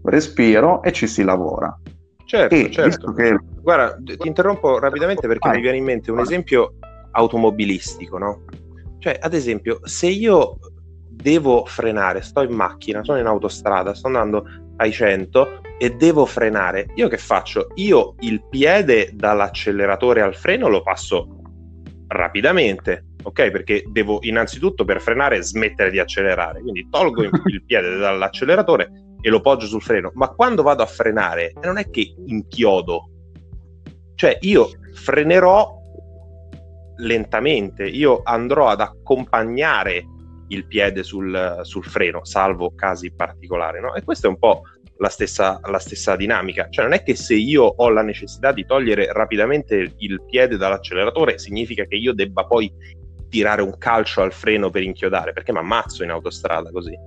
[0.04, 1.78] respiro e ci si lavora.
[2.30, 3.12] Certo, e certo.
[3.14, 3.40] Che...
[3.60, 5.58] Guarda, ti interrompo rapidamente perché Vai.
[5.58, 6.76] mi viene in mente un esempio
[7.14, 8.46] automobilistico, no?
[9.00, 10.60] Cioè, ad esempio, se io
[11.10, 14.46] devo frenare, sto in macchina, sono in autostrada, sto andando
[14.78, 17.70] ai 100 e devo frenare, io che faccio?
[17.76, 21.42] Io il piede dall'acceleratore al freno lo passo
[22.10, 23.50] rapidamente, ok?
[23.50, 29.42] Perché devo innanzitutto per frenare smettere di accelerare, quindi tolgo il piede dall'acceleratore e lo
[29.42, 33.10] poggio sul freno, ma quando vado a frenare non è che inchiodo,
[34.16, 35.78] cioè io frenerò
[36.98, 40.06] lentamente, io andrò ad accompagnare
[40.50, 43.80] il piede sul, sul freno, salvo casi particolari.
[43.80, 43.94] No?
[43.96, 44.64] E questa è un po'
[44.98, 46.68] la stessa, la stessa dinamica.
[46.70, 51.38] Cioè non è che se io ho la necessità di togliere rapidamente il piede dall'acceleratore
[51.40, 52.72] significa che io debba poi
[53.30, 56.98] tirare un calcio al freno per inchiodare, perché mi ammazzo in autostrada così.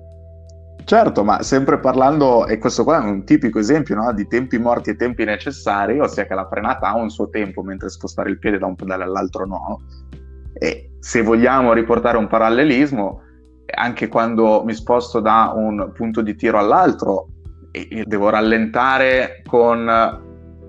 [0.84, 4.12] Certo, ma sempre parlando, e questo qua è un tipico esempio no?
[4.12, 7.88] di tempi morti e tempi necessari, ossia che la frenata ha un suo tempo, mentre
[7.88, 9.80] spostare il piede da un pedale all'altro no.
[10.52, 13.20] E se vogliamo riportare un parallelismo,
[13.74, 17.28] anche quando mi sposto da un punto di tiro all'altro,
[18.04, 19.88] devo rallentare con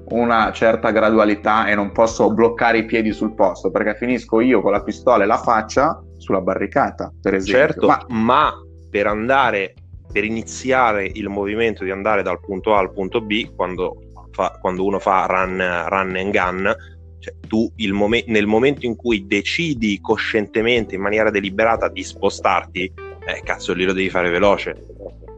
[0.10, 4.72] una certa gradualità e non posso bloccare i piedi sul posto perché finisco io con
[4.72, 7.66] la pistola e la faccia sulla barricata, per esempio.
[7.66, 8.54] Certo, ma, ma
[8.90, 9.74] per andare,
[10.14, 13.98] per iniziare il movimento di andare dal punto A al punto B, quando,
[14.32, 15.58] fa, quando uno fa run,
[15.90, 16.76] run and gun,
[17.20, 22.94] cioè, tu mom- nel momento in cui decidi coscientemente, in maniera deliberata, di spostarti,
[23.26, 24.86] eh, cazzo, lì lo devi fare veloce.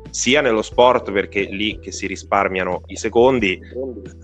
[0.10, 3.60] Sia nello sport, perché lì che si risparmiano i secondi,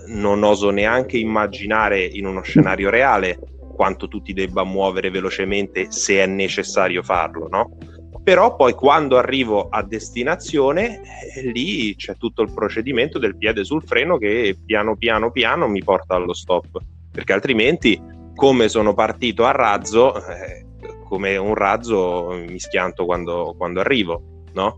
[0.08, 3.40] non oso neanche immaginare in uno scenario reale
[3.76, 7.78] quanto tu ti debba muovere velocemente se è necessario farlo, no?
[8.24, 11.02] Però poi quando arrivo a destinazione,
[11.36, 15.84] eh, lì c'è tutto il procedimento del piede sul freno che piano piano piano mi
[15.84, 16.80] porta allo stop
[17.12, 18.02] perché altrimenti
[18.34, 20.66] come sono partito a razzo, eh,
[21.04, 24.78] come un razzo mi schianto quando, quando arrivo, no?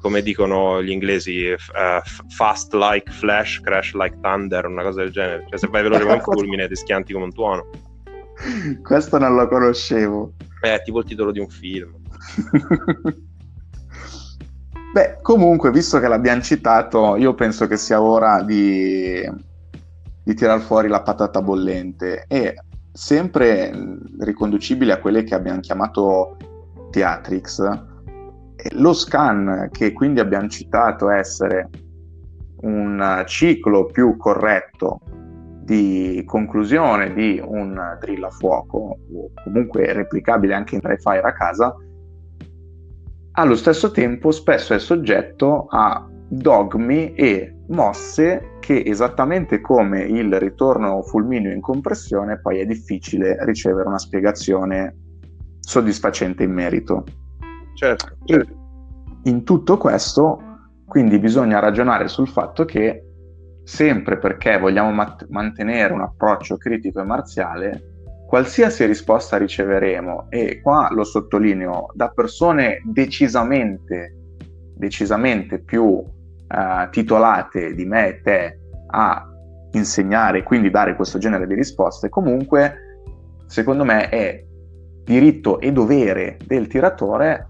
[0.00, 5.44] Come dicono gli inglesi, uh, fast like flash, crash like thunder, una cosa del genere.
[5.48, 7.66] Cioè se vai veloce come un fulmine ti schianti come un tuono.
[8.82, 10.32] Questo non lo conoscevo.
[10.62, 11.94] Eh, tipo il titolo di un film.
[14.92, 19.24] Beh, comunque, visto che l'abbiamo citato, io penso che sia ora di
[20.22, 22.54] di tirar fuori la patata bollente e
[22.92, 23.72] sempre
[24.20, 26.36] riconducibile a quelle che abbiamo chiamato
[26.90, 27.82] Theatrix,
[28.72, 31.68] lo scan che quindi abbiamo citato essere
[32.62, 35.00] un ciclo più corretto
[35.70, 41.76] di conclusione di un drill a fuoco o comunque replicabile anche in Fire a casa,
[43.34, 51.02] allo stesso tempo spesso è soggetto a dogmi e mosse che esattamente come il ritorno
[51.02, 54.96] fulmineo in compressione poi è difficile ricevere una spiegazione
[55.60, 57.04] soddisfacente in merito.
[57.74, 58.52] Certo, certo.
[59.22, 60.42] in tutto questo
[60.84, 63.04] quindi bisogna ragionare sul fatto che
[63.70, 67.82] sempre perché vogliamo mat- mantenere un approccio critico e marziale,
[68.26, 74.16] qualsiasi risposta riceveremo, e qua lo sottolineo, da persone decisamente,
[74.74, 78.58] decisamente più eh, titolate di me e te
[78.88, 79.24] a
[79.70, 82.74] insegnare e quindi dare questo genere di risposte, comunque
[83.46, 84.44] secondo me è
[85.04, 87.48] diritto e dovere del tiratore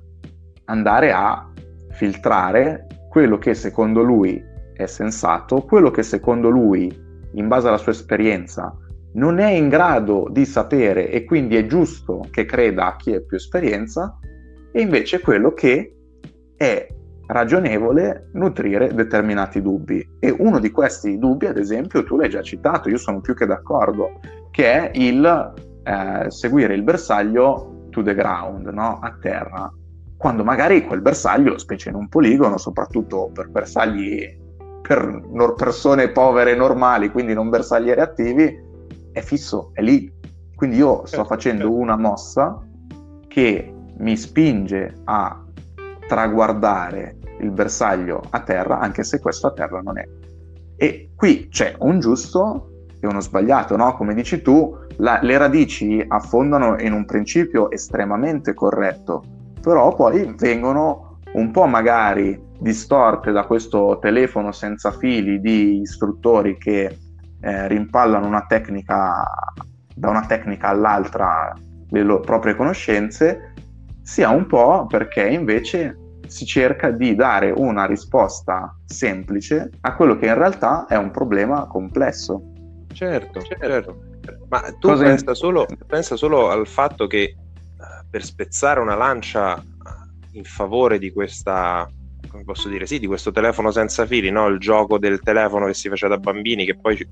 [0.67, 1.51] andare a
[1.93, 4.49] filtrare quello che secondo lui
[4.83, 6.91] è sensato, quello che secondo lui,
[7.33, 8.77] in base alla sua esperienza,
[9.13, 13.21] non è in grado di sapere e quindi è giusto che creda a chi ha
[13.21, 14.19] più esperienza,
[14.73, 15.95] e invece quello che
[16.57, 16.87] è
[17.27, 20.17] ragionevole nutrire determinati dubbi.
[20.19, 23.47] E uno di questi dubbi, ad esempio, tu l'hai già citato, io sono più che
[23.47, 24.21] d'accordo,
[24.51, 25.53] che è il
[25.83, 28.99] eh, seguire il bersaglio to the ground, no?
[29.01, 29.73] a terra,
[30.17, 34.40] quando magari quel bersaglio, specie in un poligono, soprattutto per bersagli
[34.83, 35.23] per
[35.57, 38.59] persone povere normali, quindi non bersaglieri attivi,
[39.13, 40.13] è fisso, è lì.
[40.55, 41.77] Quindi io sto certo, facendo certo.
[41.79, 42.61] una mossa
[43.29, 45.45] che mi spinge a
[46.07, 50.07] traguardare il bersaglio a terra, anche se questo a terra non è.
[50.77, 53.95] E qui c'è un giusto e uno sbagliato, no?
[53.95, 59.23] Come dici tu, la, le radici affondano in un principio estremamente corretto,
[59.61, 66.99] però poi vengono un po' magari distorte da questo telefono senza fili di istruttori che
[67.41, 69.25] eh, rimpallano una tecnica
[69.95, 71.55] da una tecnica all'altra
[71.91, 73.53] le loro proprie conoscenze,
[74.03, 75.97] sia un po' perché invece
[76.27, 81.67] si cerca di dare una risposta semplice a quello che in realtà è un problema
[81.67, 82.53] complesso.
[82.93, 84.01] Certo, certo.
[84.49, 87.37] Ma tu pensa solo, pensa solo al fatto che eh,
[88.09, 89.63] per spezzare una lancia
[90.33, 91.89] in favore di questa
[92.31, 94.47] come posso dire, sì, di questo telefono senza fili, no?
[94.47, 97.07] il gioco del telefono che si faceva da bambini, che poi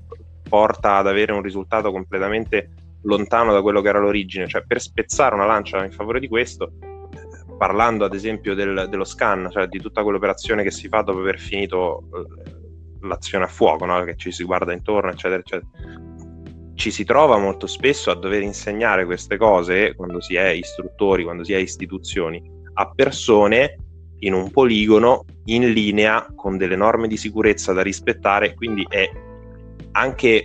[0.47, 2.71] porta ad avere un risultato completamente
[3.03, 4.47] lontano da quello che era l'origine.
[4.47, 6.71] Cioè, per spezzare una lancia in favore di questo,
[7.57, 11.39] parlando ad esempio del, dello scan, cioè di tutta quell'operazione che si fa dopo aver
[11.39, 12.07] finito
[13.01, 14.03] l'azione a fuoco, no?
[14.03, 15.69] che ci si guarda intorno, eccetera, eccetera.
[16.73, 21.43] Ci si trova molto spesso a dover insegnare queste cose quando si è istruttori, quando
[21.43, 22.41] si è istituzioni,
[22.75, 23.75] a persone
[24.19, 29.09] in un poligono in linea con delle norme di sicurezza da rispettare, quindi è
[29.91, 30.41] anche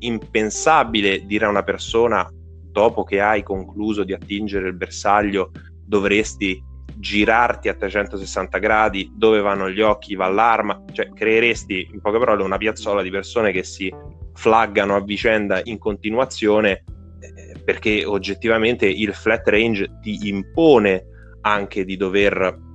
[0.00, 2.28] impensabile dire a una persona
[2.70, 5.50] dopo che hai concluso di attingere il bersaglio
[5.84, 6.62] dovresti
[6.96, 12.42] girarti a 360 gradi, dove vanno gli occhi, va l'arma, cioè creeresti in poche parole
[12.42, 13.92] una piazzola di persone che si
[14.34, 16.84] flaggano a vicenda in continuazione
[17.20, 21.04] eh, perché oggettivamente il flat range ti impone
[21.40, 22.66] anche di dover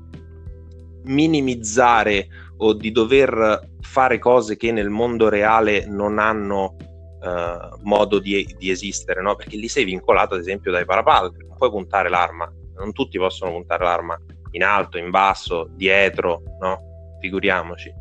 [1.04, 2.28] minimizzare
[2.58, 6.76] o di dover fare cose che nel mondo reale non hanno
[7.22, 9.36] uh, modo di, di esistere, no?
[9.36, 13.52] perché lì sei vincolato ad esempio dai parapadri, non puoi puntare l'arma, non tutti possono
[13.52, 14.20] puntare l'arma
[14.52, 17.18] in alto, in basso, dietro, no?
[17.20, 17.92] figuriamoci.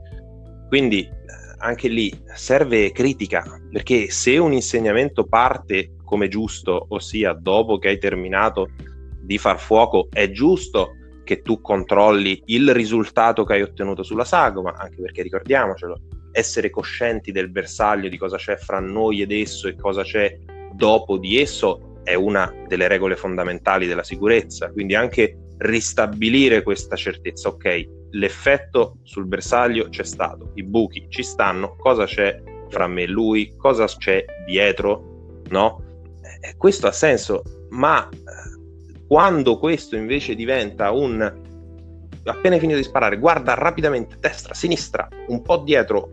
[0.68, 1.11] Quindi eh,
[1.59, 7.98] anche lì serve critica, perché se un insegnamento parte come giusto, ossia dopo che hai
[7.98, 8.68] terminato
[9.22, 10.92] di far fuoco, è giusto
[11.24, 16.00] che tu controlli il risultato che hai ottenuto sulla sagoma, anche perché ricordiamocelo,
[16.32, 20.38] essere coscienti del bersaglio, di cosa c'è fra noi ed esso e cosa c'è
[20.72, 24.70] dopo di esso, è una delle regole fondamentali della sicurezza.
[24.70, 31.76] Quindi anche ristabilire questa certezza, ok, l'effetto sul bersaglio c'è stato, i buchi ci stanno,
[31.76, 35.82] cosa c'è fra me e lui, cosa c'è dietro, no?
[36.40, 38.08] Eh, questo ha senso, ma
[39.12, 41.20] quando questo invece diventa un
[42.24, 46.08] appena finito di sparare, guarda rapidamente destra, sinistra, un po' dietro,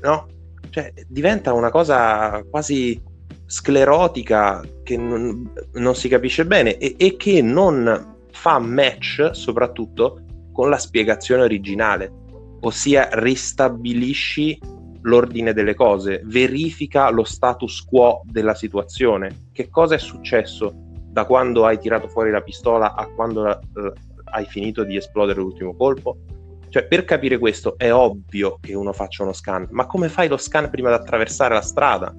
[0.00, 0.28] no?
[0.70, 3.02] Cioè, diventa una cosa quasi
[3.46, 10.20] sclerotica che non, non si capisce bene e, e, che non fa match soprattutto
[10.52, 12.12] con la spiegazione originale,
[12.60, 14.56] ossia ristabilisci
[15.00, 19.46] l'ordine delle cose, verifica lo status quo della situazione.
[19.50, 23.92] Che cosa è successo da quando hai tirato fuori la pistola a quando la, la,
[24.32, 26.18] hai finito di esplodere l'ultimo colpo?
[26.68, 30.36] Cioè, per capire questo è ovvio che uno faccia uno scan, ma come fai lo
[30.36, 32.14] scan prima di attraversare la strada?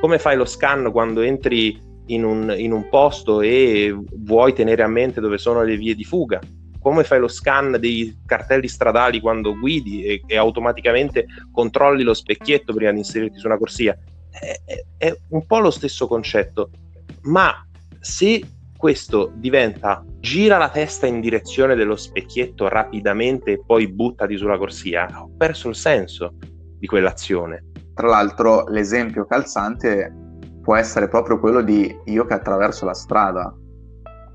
[0.00, 4.88] Come fai lo scan quando entri in un, in un posto e vuoi tenere a
[4.88, 6.40] mente dove sono le vie di fuga?
[6.82, 12.74] come fai lo scan dei cartelli stradali quando guidi e, e automaticamente controlli lo specchietto
[12.74, 13.96] prima di inserirti su una corsia.
[14.28, 16.70] È, è, è, un po' lo stesso concetto,
[17.22, 17.64] ma
[18.02, 18.42] se
[18.76, 25.08] questo diventa gira la testa in direzione dello specchietto rapidamente e poi buttati sulla corsia,
[25.14, 26.34] ho perso il senso
[26.78, 27.64] di quell'azione.
[27.94, 30.12] Tra l'altro l'esempio calzante
[30.60, 33.54] può essere proprio quello di io che attraverso la strada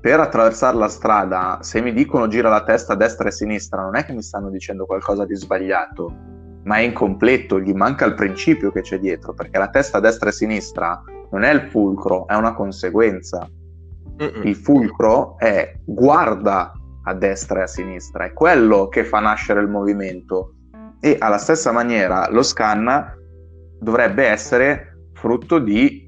[0.00, 3.82] per attraversare la strada, se mi dicono gira la testa a destra e a sinistra,
[3.82, 6.14] non è che mi stanno dicendo qualcosa di sbagliato,
[6.62, 10.26] ma è incompleto, gli manca il principio che c'è dietro, perché la testa a destra
[10.26, 13.48] e a sinistra non è il fulcro, è una conseguenza.
[14.20, 14.46] Mm-mm.
[14.46, 16.72] Il fulcro è guarda
[17.04, 20.54] a destra e a sinistra, è quello che fa nascere il movimento.
[21.00, 23.16] E alla stessa maniera lo scan
[23.78, 26.06] dovrebbe essere frutto di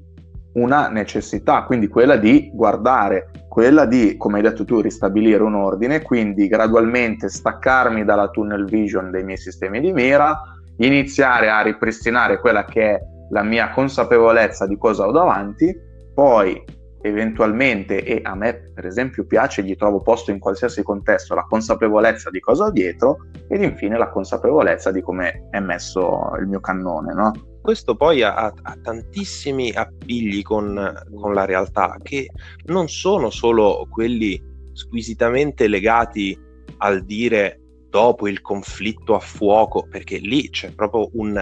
[0.53, 6.01] una necessità, quindi quella di guardare, quella di, come hai detto tu, ristabilire un ordine,
[6.01, 10.41] quindi gradualmente staccarmi dalla tunnel vision dei miei sistemi di mira,
[10.77, 12.99] iniziare a ripristinare quella che è
[13.31, 15.75] la mia consapevolezza di cosa ho davanti,
[16.13, 16.63] poi
[17.01, 22.29] eventualmente, e a me per esempio piace, gli trovo posto in qualsiasi contesto, la consapevolezza
[22.29, 27.13] di cosa ho dietro ed infine la consapevolezza di come è messo il mio cannone,
[27.13, 27.31] no?
[27.61, 32.29] questo poi ha, ha tantissimi appigli con, con, la realtà che
[32.65, 34.41] non sono solo quelli
[34.73, 36.37] squisitamente legati
[36.77, 37.59] al dire
[37.89, 41.39] dopo il conflitto a fuoco, perché lì c'è proprio un,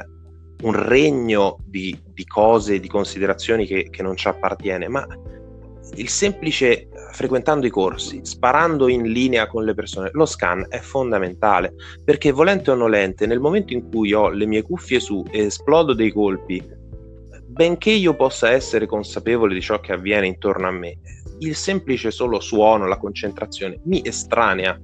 [0.62, 5.08] un regno di, di, cose, di considerazioni che, che non ci appartiene, ma
[5.96, 11.74] il semplice frequentando i corsi, sparando in linea con le persone, lo scan è fondamentale
[12.04, 15.94] perché volente o nolente, nel momento in cui ho le mie cuffie su e esplodo
[15.94, 16.64] dei colpi,
[17.48, 21.00] benché io possa essere consapevole di ciò che avviene intorno a me,
[21.40, 24.80] il semplice solo suono, la concentrazione mi estranea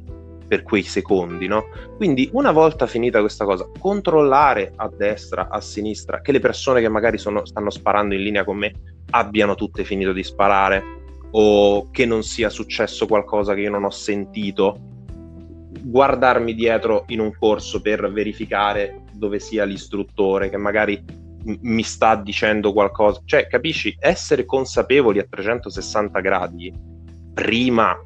[0.48, 1.66] per quei secondi, no?
[1.98, 6.90] Quindi una volta finita questa cosa, controllare a destra, a sinistra, che le persone che
[6.90, 8.74] magari sono, stanno sparando in linea con me
[9.12, 10.84] abbiano tutte finito di sparare
[11.32, 14.78] o che non sia successo qualcosa che io non ho sentito,
[15.82, 21.04] guardarmi dietro in un corso per verificare dove sia l'istruttore che magari
[21.44, 26.74] m- mi sta dicendo qualcosa, cioè capisci, essere consapevoli a 360 gradi
[27.34, 27.98] prima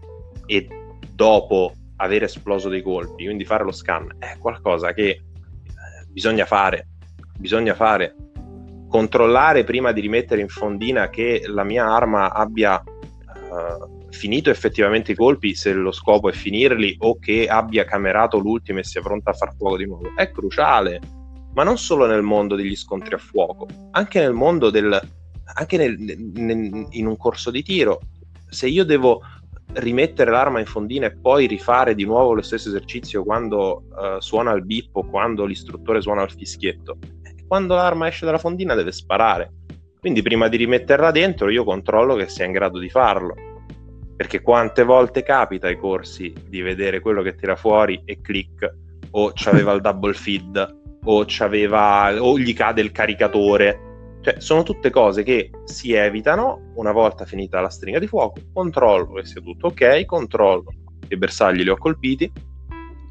[0.46, 0.68] e
[1.14, 5.22] dopo aver esploso dei colpi, quindi fare lo scan, è qualcosa che eh,
[6.08, 6.88] bisogna fare,
[7.38, 8.16] bisogna fare.
[8.88, 15.16] Controllare prima di rimettere in fondina che la mia arma abbia uh, finito effettivamente i
[15.16, 19.34] colpi, se lo scopo è finirli, o che abbia camerato l'ultimo e sia pronta a
[19.34, 21.00] far fuoco di nuovo, è cruciale.
[21.54, 25.00] Ma non solo nel mondo degli scontri a fuoco, anche nel mondo del...
[25.54, 25.96] anche nel,
[26.34, 28.00] nel, in un corso di tiro.
[28.48, 29.22] Se io devo
[29.74, 34.52] rimettere l'arma in fondina e poi rifare di nuovo lo stesso esercizio quando uh, suona
[34.54, 36.98] il bip o quando l'istruttore suona il fischietto.
[37.48, 39.52] Quando l'arma esce dalla fondina deve sparare.
[40.00, 43.36] Quindi prima di rimetterla dentro io controllo che sia in grado di farlo.
[44.16, 48.70] Perché quante volte capita ai corsi di vedere quello che tira fuori e click
[49.12, 53.89] o c'aveva il double feed o, o gli cade il caricatore
[54.22, 59.14] cioè, sono tutte cose che si evitano una volta finita la stringa di fuoco, controllo
[59.14, 60.74] che sia tutto ok, controllo
[61.08, 62.32] che bersagli li ho colpiti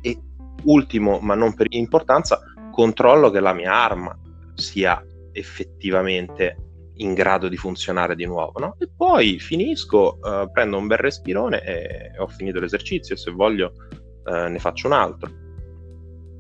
[0.03, 0.19] e
[0.65, 2.41] ultimo, ma non per importanza,
[2.71, 4.17] controllo che la mia arma
[4.55, 5.03] sia
[5.33, 6.57] effettivamente
[6.99, 8.77] in grado di funzionare di nuovo, no?
[8.79, 13.73] E poi finisco, uh, prendo un bel respirone e ho finito l'esercizio, se voglio
[14.25, 15.31] uh, ne faccio un altro.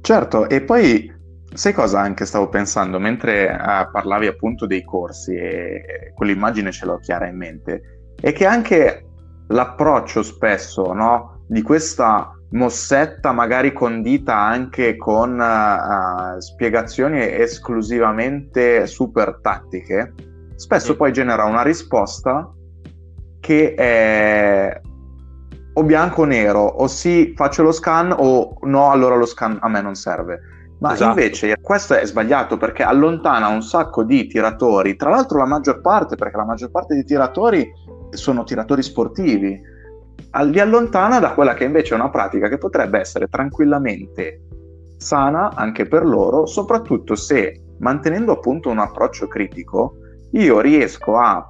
[0.00, 1.12] Certo, e poi
[1.54, 6.98] Sai cosa anche stavo pensando mentre uh, parlavi appunto dei corsi e quell'immagine ce l'ho
[6.98, 7.82] chiara in mente?
[8.20, 9.06] È che anche
[9.48, 20.14] l'approccio spesso no, di questa mossetta magari condita anche con uh, spiegazioni esclusivamente super tattiche,
[20.54, 22.52] spesso poi genera una risposta
[23.40, 24.80] che è
[25.72, 29.68] o bianco o nero, o sì faccio lo scan o no allora lo scan a
[29.68, 31.18] me non serve ma esatto.
[31.18, 36.16] invece questo è sbagliato perché allontana un sacco di tiratori, tra l'altro la maggior parte,
[36.16, 37.70] perché la maggior parte dei tiratori
[38.10, 39.60] sono tiratori sportivi,
[40.44, 44.42] li allontana da quella che invece è una pratica che potrebbe essere tranquillamente
[44.96, 49.96] sana anche per loro, soprattutto se mantenendo appunto un approccio critico,
[50.32, 51.46] io riesco a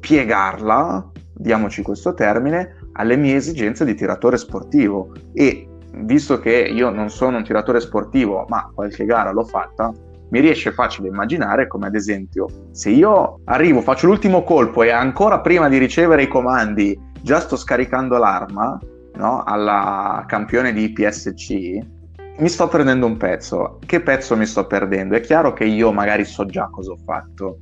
[0.00, 1.10] piegarla
[1.42, 7.36] diamoci questo termine, alle mie esigenze di tiratore sportivo e visto che io non sono
[7.36, 9.92] un tiratore sportivo, ma qualche gara l'ho fatta,
[10.30, 15.40] mi riesce facile immaginare come ad esempio se io arrivo, faccio l'ultimo colpo e ancora
[15.40, 18.78] prima di ricevere i comandi già sto scaricando l'arma
[19.14, 21.78] no, alla campione di PSC,
[22.38, 23.78] mi sto prendendo un pezzo.
[23.84, 25.14] Che pezzo mi sto perdendo?
[25.14, 27.58] È chiaro che io magari so già cosa ho fatto,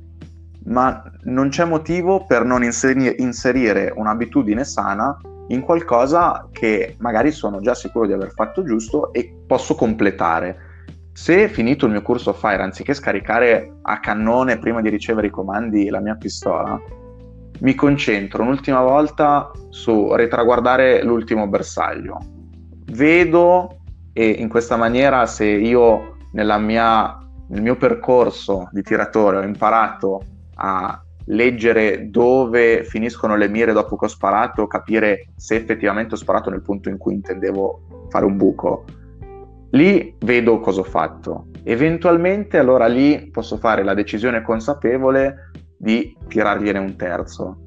[0.65, 5.17] ma non c'è motivo per non inseri- inserire un'abitudine sana
[5.51, 10.69] in qualcosa che magari sono già sicuro di aver fatto giusto e posso completare.
[11.13, 15.89] Se finito il mio corso Fire, anziché scaricare a cannone prima di ricevere i comandi
[15.89, 16.79] la mia pistola,
[17.59, 22.17] mi concentro un'ultima volta su ritraguardare l'ultimo bersaglio.
[22.93, 23.77] Vedo
[24.13, 27.17] e in questa maniera se io mia,
[27.49, 30.21] nel mio percorso di tiratore ho imparato
[30.55, 36.49] a leggere dove finiscono le mire dopo che ho sparato, capire se effettivamente ho sparato
[36.49, 38.85] nel punto in cui intendevo fare un buco.
[39.71, 41.47] Lì vedo cosa ho fatto.
[41.63, 47.57] Eventualmente allora lì posso fare la decisione consapevole di tirargliene un terzo.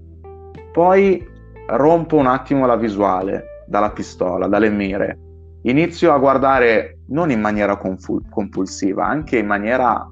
[0.71, 1.27] Poi
[1.67, 5.19] rompo un attimo la visuale dalla pistola, dalle mire.
[5.63, 10.07] Inizio a guardare non in maniera conful- compulsiva, anche in maniera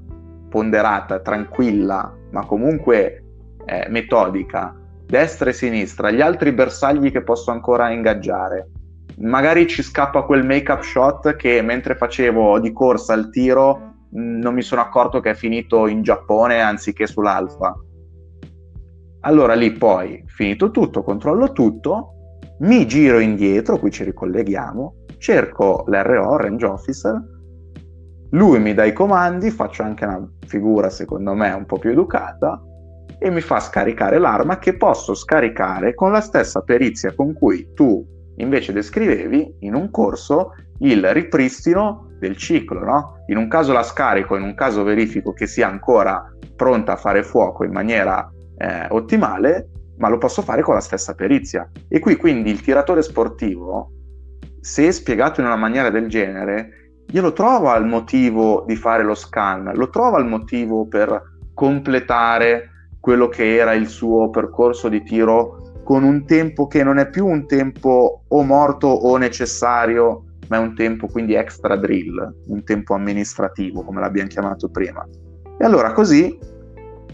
[0.49, 3.22] ponderata, tranquilla, ma comunque
[3.65, 4.75] eh, metodica,
[5.07, 8.71] destra e sinistra, gli altri bersagli che posso ancora ingaggiare.
[9.19, 14.55] Magari ci scappa quel make-up shot che mentre facevo di corsa il tiro mm, non
[14.55, 17.77] mi sono accorto che è finito in Giappone anziché sull'Alfa.
[19.21, 26.37] Allora lì poi, finito tutto, controllo tutto, mi giro indietro, qui ci ricolleghiamo, cerco l'RO,
[26.37, 27.23] Range Officer,
[28.31, 32.61] lui mi dà i comandi, faccio anche una figura secondo me un po' più educata,
[33.23, 38.05] e mi fa scaricare l'arma che posso scaricare con la stessa perizia con cui tu
[38.37, 42.85] invece descrivevi in un corso il ripristino del ciclo.
[42.85, 43.25] No?
[43.29, 47.23] In un caso la scarico, in un caso verifico che sia ancora pronta a fare
[47.23, 49.69] fuoco in maniera eh, ottimale,
[49.99, 51.71] ma lo posso fare con la stessa perizia.
[51.89, 53.93] E qui quindi il tiratore sportivo,
[54.61, 56.71] se spiegato in una maniera del genere,
[57.13, 62.72] io lo trovo al motivo di fare lo scan, lo trovo al motivo per completare
[63.03, 67.27] quello che era il suo percorso di tiro con un tempo che non è più
[67.27, 72.95] un tempo o morto o necessario, ma è un tempo quindi extra drill, un tempo
[72.95, 75.05] amministrativo, come l'abbiamo chiamato prima.
[75.59, 76.39] E allora così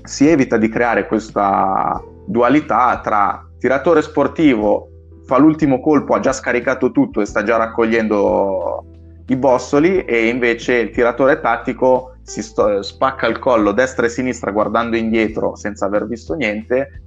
[0.03, 4.91] si evita di creare questa dualità tra tiratore sportivo,
[5.25, 8.85] fa l'ultimo colpo, ha già scaricato tutto e sta già raccogliendo
[9.29, 14.51] i bossoli, e invece il tiratore tattico si sto, spacca il collo destra e sinistra
[14.51, 17.03] guardando indietro senza aver visto niente,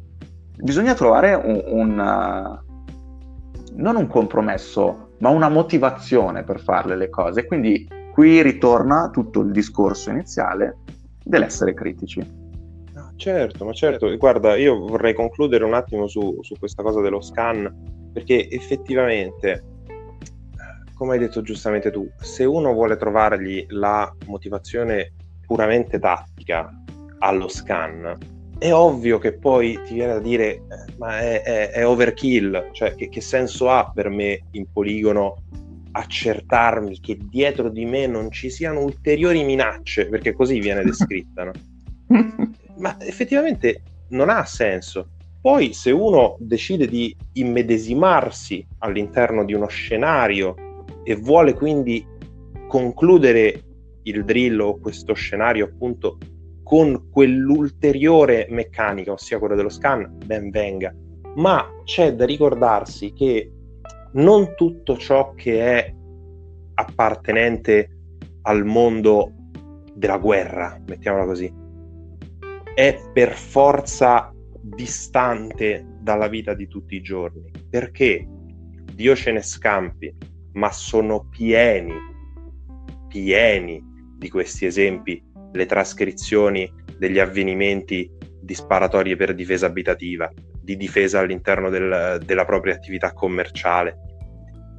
[0.58, 2.70] bisogna trovare un, un uh,
[3.76, 7.46] non un compromesso, ma una motivazione per farle le cose.
[7.46, 10.78] Quindi qui ritorna tutto il discorso iniziale
[11.24, 12.40] dell'essere critici.
[13.16, 18.10] Certo, ma certo, guarda, io vorrei concludere un attimo su, su questa cosa dello scan,
[18.12, 19.64] perché effettivamente
[21.02, 25.14] come hai detto giustamente tu, se uno vuole trovargli la motivazione
[25.48, 26.72] puramente tattica
[27.18, 28.16] allo scan,
[28.60, 30.62] è ovvio che poi ti viene da dire, eh,
[31.00, 35.42] ma è, è, è, overkill, cioè che, che senso ha per me in poligono
[35.90, 41.52] accertarmi che dietro di me non ci siano ulteriori minacce, perché così viene descritta, no?
[42.78, 45.08] ma effettivamente non ha senso.
[45.42, 50.70] Poi se uno decide di immedesimarsi all'interno di uno scenario
[51.04, 52.06] e vuole quindi
[52.68, 53.64] concludere
[54.04, 56.18] il drill o questo scenario appunto
[56.64, 60.96] con quell'ulteriore meccanica, ossia quella dello scan, ben venga.
[61.36, 63.52] Ma c'è da ricordarsi che
[64.14, 65.96] non tutto ciò che è
[66.76, 67.90] appartenente
[68.44, 69.34] al mondo
[69.94, 71.54] della guerra, mettiamola così,
[72.74, 77.52] è per forza distante dalla vita di tutti i giorni.
[77.70, 78.28] Perché
[78.94, 80.16] Dio ce ne scampi,
[80.54, 81.94] ma sono pieni,
[83.08, 83.84] pieni
[84.18, 85.24] di questi esempi
[85.54, 88.10] le trascrizioni degli avvenimenti
[88.42, 90.32] di sparatorie per difesa abitativa,
[90.62, 93.98] di difesa all'interno del, della propria attività commerciale,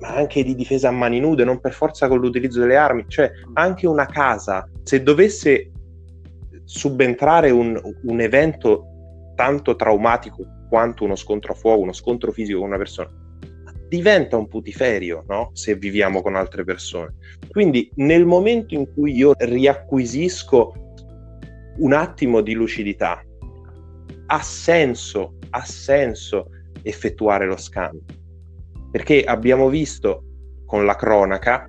[0.00, 3.30] ma anche di difesa a mani nude, non per forza con l'utilizzo delle armi, cioè
[3.54, 5.70] anche una casa, se dovesse
[6.64, 8.86] subentrare un, un evento
[9.34, 13.10] tanto traumatico quanto uno scontro a fuoco, uno scontro fisico con una persona,
[13.92, 15.50] diventa un putiferio no?
[15.52, 17.12] se viviamo con altre persone.
[17.50, 20.94] Quindi nel momento in cui io riacquisisco
[21.76, 23.22] un attimo di lucidità,
[24.28, 26.48] ha senso, ha senso
[26.82, 28.00] effettuare lo scan.
[28.90, 30.24] Perché abbiamo visto
[30.64, 31.68] con la cronaca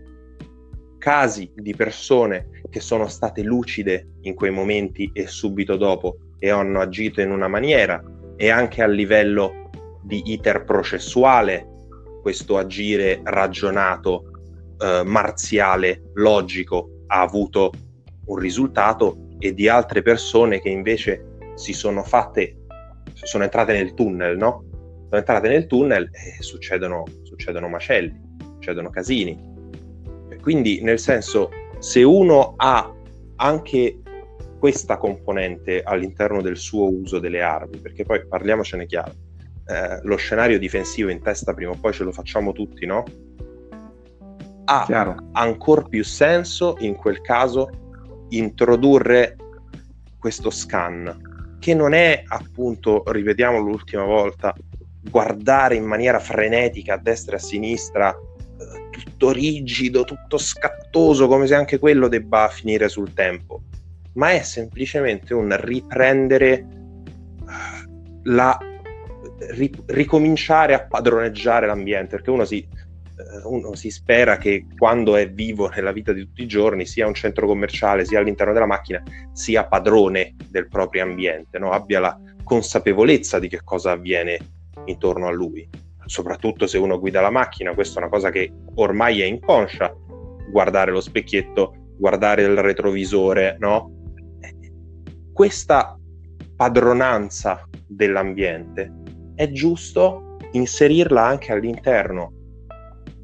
[0.99, 6.79] casi di persone che sono state lucide in quei momenti e subito dopo e hanno
[6.79, 8.01] agito in una maniera
[8.37, 9.69] e anche a livello
[10.01, 11.71] di iter processuale
[12.23, 14.31] questo agire ragionato,
[14.79, 17.71] eh, marziale, logico ha avuto
[18.27, 22.55] un risultato e di altre persone che invece si sono fatte,
[23.13, 24.63] sono entrate nel tunnel, no?
[25.03, 28.17] Sono entrate nel tunnel e succedono, succedono macelli,
[28.53, 29.37] succedono casini.
[30.41, 31.49] Quindi, nel senso,
[31.79, 32.89] se uno ha
[33.35, 33.99] anche
[34.59, 39.11] questa componente all'interno del suo uso delle armi, perché poi parliamocene chiaro,
[39.67, 43.03] eh, lo scenario difensivo in testa prima o poi ce lo facciamo tutti, no?
[44.65, 45.29] Ha Chiaro.
[45.33, 47.69] ancora più senso in quel caso
[48.29, 49.35] introdurre
[50.17, 54.55] questo scan, che non è appunto, ripetiamo l'ultima volta,
[55.01, 58.17] guardare in maniera frenetica a destra e a sinistra
[58.89, 63.63] tutto rigido, tutto scattoso, come se anche quello debba finire sul tempo,
[64.13, 66.65] ma è semplicemente un riprendere eh,
[68.23, 68.57] la
[69.51, 75.29] ri, ricominciare a padroneggiare l'ambiente, perché uno si, eh, uno si spera che quando è
[75.29, 79.01] vivo nella vita di tutti i giorni, sia un centro commerciale, sia all'interno della macchina,
[79.31, 81.71] sia padrone del proprio ambiente, no?
[81.71, 84.37] abbia la consapevolezza di che cosa avviene
[84.85, 85.67] intorno a lui
[86.05, 89.95] soprattutto se uno guida la macchina, questa è una cosa che ormai è inconscia,
[90.49, 93.91] guardare lo specchietto, guardare il retrovisore, no?
[95.31, 95.97] Questa
[96.55, 98.91] padronanza dell'ambiente
[99.43, 102.31] è giusto inserirla anche all'interno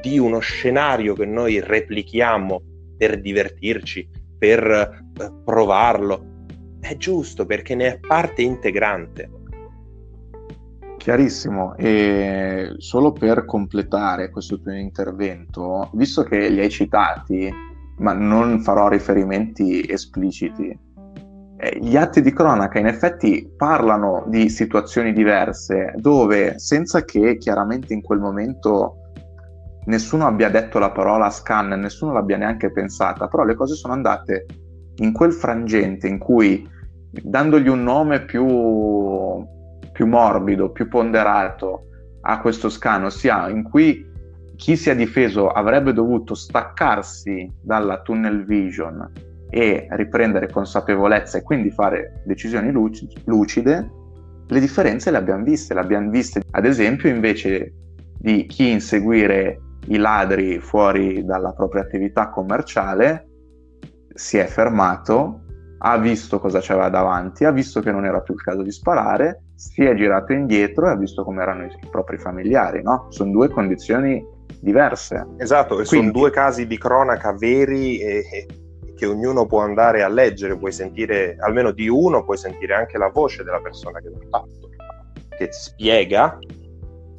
[0.02, 2.62] di uno scenario che noi replichiamo
[2.98, 4.08] per divertirci,
[4.38, 6.46] per eh, provarlo.
[6.80, 9.30] È giusto perché ne è parte integrante.
[10.98, 17.50] Chiarissimo, e solo per completare questo tuo intervento, visto che li hai citati,
[18.00, 20.78] ma non farò riferimenti espliciti,
[21.78, 28.02] gli atti di cronaca in effetti parlano di situazioni diverse dove senza che chiaramente in
[28.02, 29.12] quel momento
[29.86, 34.46] nessuno abbia detto la parola scan, nessuno l'abbia neanche pensata, però le cose sono andate
[34.96, 36.66] in quel frangente in cui
[37.12, 39.46] dandogli un nome più
[39.92, 41.88] più morbido, più ponderato
[42.22, 44.08] a questo scan, ossia in cui
[44.56, 49.12] chi si è difeso avrebbe dovuto staccarsi dalla tunnel vision
[49.50, 53.92] e riprendere consapevolezza e quindi fare decisioni lucide,
[54.48, 57.74] le differenze le abbiamo viste, le abbiamo viste ad esempio invece
[58.18, 63.28] di chi inseguire i ladri fuori dalla propria attività commerciale
[64.14, 65.42] si è fermato,
[65.80, 69.44] ha visto cosa c'era davanti, ha visto che non era più il caso di sparare
[69.60, 73.08] si è girato indietro e ha visto come erano i propri familiari, no?
[73.10, 74.26] Sono due condizioni
[74.62, 75.28] diverse.
[75.36, 76.08] Esatto, e Quindi...
[76.08, 78.48] sono due casi di cronaca veri e, e,
[79.00, 83.08] che ognuno può andare a leggere, puoi sentire, almeno di uno, puoi sentire anche la
[83.08, 84.70] voce della persona che l'ha fatto,
[85.38, 86.38] che spiega,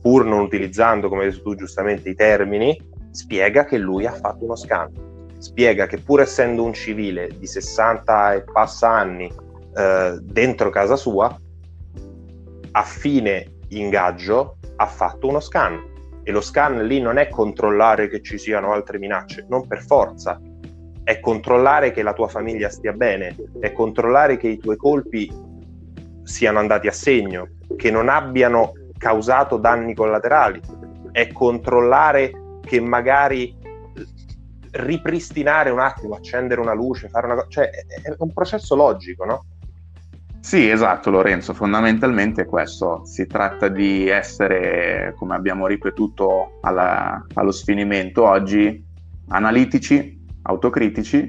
[0.02, 2.78] pur non utilizzando, come hai detto tu giustamente, i termini,
[3.12, 5.28] spiega che lui ha fatto uno scambio.
[5.38, 9.32] Spiega che pur essendo un civile di 60 e passa anni
[9.74, 11.34] eh, dentro casa sua,
[12.72, 15.82] a fine ingaggio ha fatto uno scan
[16.22, 20.38] e lo scan lì non è controllare che ci siano altre minacce, non per forza,
[21.04, 25.32] è controllare che la tua famiglia stia bene, è controllare che i tuoi colpi
[26.22, 30.60] siano andati a segno, che non abbiano causato danni collaterali,
[31.12, 32.30] è controllare
[32.60, 33.56] che magari
[34.72, 39.44] ripristinare un attimo, accendere una luce, fare una cosa, cioè è un processo logico, no?
[40.40, 47.50] Sì, esatto Lorenzo, fondamentalmente è questo, si tratta di essere, come abbiamo ripetuto alla, allo
[47.50, 48.82] sfinimento oggi,
[49.28, 51.28] analitici, autocritici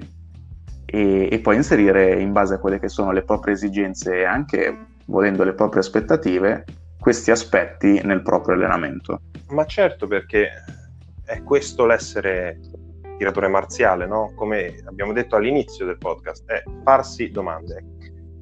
[0.85, 4.87] e, e, poi inserire in base a quelle che sono le proprie esigenze e anche
[5.05, 6.65] volendo le proprie aspettative
[6.99, 9.21] questi aspetti nel proprio allenamento.
[9.49, 10.49] Ma certo perché
[11.25, 12.59] è questo l'essere
[13.17, 14.33] tiratore marziale, no?
[14.35, 17.83] Come abbiamo detto all'inizio del podcast, è farsi domande,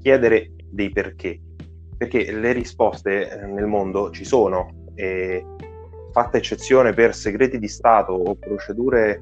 [0.01, 1.39] chiedere dei perché,
[1.97, 5.45] perché le risposte eh, nel mondo ci sono e
[6.11, 9.21] fatta eccezione per segreti di Stato o procedure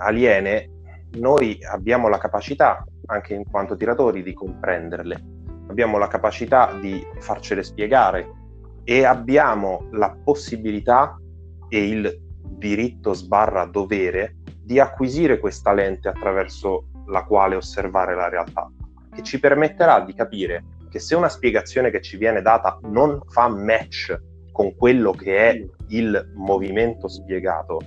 [0.00, 0.79] aliene,
[1.18, 5.22] noi abbiamo la capacità, anche in quanto tiratori, di comprenderle,
[5.68, 8.28] abbiamo la capacità di farcele spiegare
[8.84, 11.16] e abbiamo la possibilità
[11.68, 18.70] e il diritto sbarra dovere di acquisire questa lente attraverso la quale osservare la realtà,
[19.12, 23.48] che ci permetterà di capire che se una spiegazione che ci viene data non fa
[23.48, 24.16] match
[24.52, 27.78] con quello che è il movimento spiegato,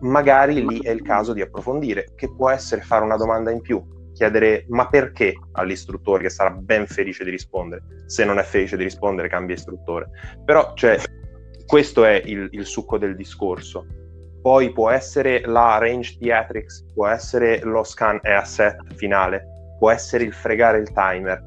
[0.00, 3.82] magari lì è il caso di approfondire, che può essere fare una domanda in più,
[4.12, 7.82] chiedere ma perché all'istruttore che sarà ben felice di rispondere.
[8.06, 10.08] Se non è felice di rispondere, cambia istruttore.
[10.44, 10.98] Però, cioè,
[11.66, 13.86] questo è il, il succo del discorso.
[14.42, 19.44] Poi può essere la range theatrics, può essere lo scan e asset finale,
[19.78, 21.42] può essere il fregare il timer,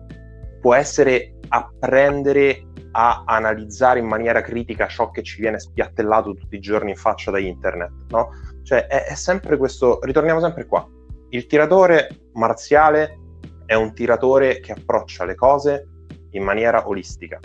[0.62, 2.64] può essere apprendere
[2.96, 7.32] a analizzare in maniera critica ciò che ci viene spiattellato tutti i giorni in faccia
[7.32, 8.30] da internet, no?
[8.64, 10.88] Cioè è, è sempre questo, ritorniamo sempre qua.
[11.30, 13.20] Il tiratore marziale
[13.66, 15.88] è un tiratore che approccia le cose
[16.32, 17.39] in maniera olistica.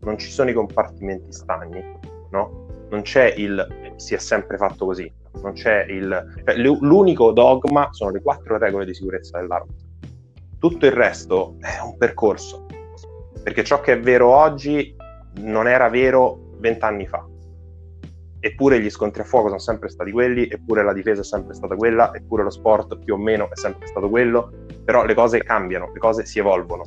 [0.00, 1.82] Non ci sono i compartimenti stagni,
[2.30, 2.66] no?
[2.88, 5.10] Non c'è il si è sempre fatto così,
[5.42, 6.42] non c'è il...
[6.44, 9.72] Cioè, l'unico dogma sono le quattro regole di sicurezza dell'arma.
[10.58, 12.65] Tutto il resto è un percorso,
[13.46, 14.92] perché ciò che è vero oggi
[15.34, 17.24] non era vero vent'anni fa.
[18.40, 21.76] Eppure gli scontri a fuoco sono sempre stati quelli, eppure la difesa è sempre stata
[21.76, 24.50] quella, eppure lo sport più o meno è sempre stato quello,
[24.84, 26.82] però le cose cambiano, le cose si evolvono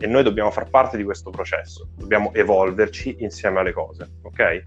[0.00, 4.62] e noi dobbiamo far parte di questo processo, dobbiamo evolverci insieme alle cose, ok?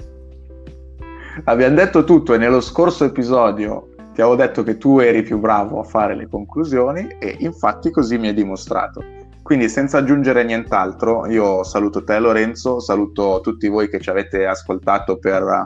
[1.44, 5.82] Abbiamo detto tutto e nello scorso episodio ti avevo detto che tu eri più bravo
[5.82, 9.23] a fare le conclusioni e infatti così mi hai dimostrato.
[9.44, 15.18] Quindi senza aggiungere nient'altro, io saluto te Lorenzo, saluto tutti voi che ci avete ascoltato
[15.18, 15.66] per,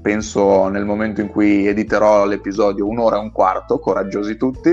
[0.00, 4.70] penso nel momento in cui editerò l'episodio, un'ora e un quarto, coraggiosi tutti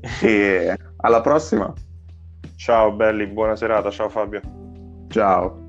[0.22, 1.70] e alla prossima.
[2.56, 4.40] Ciao belli, buona serata, ciao Fabio.
[5.08, 5.59] Ciao.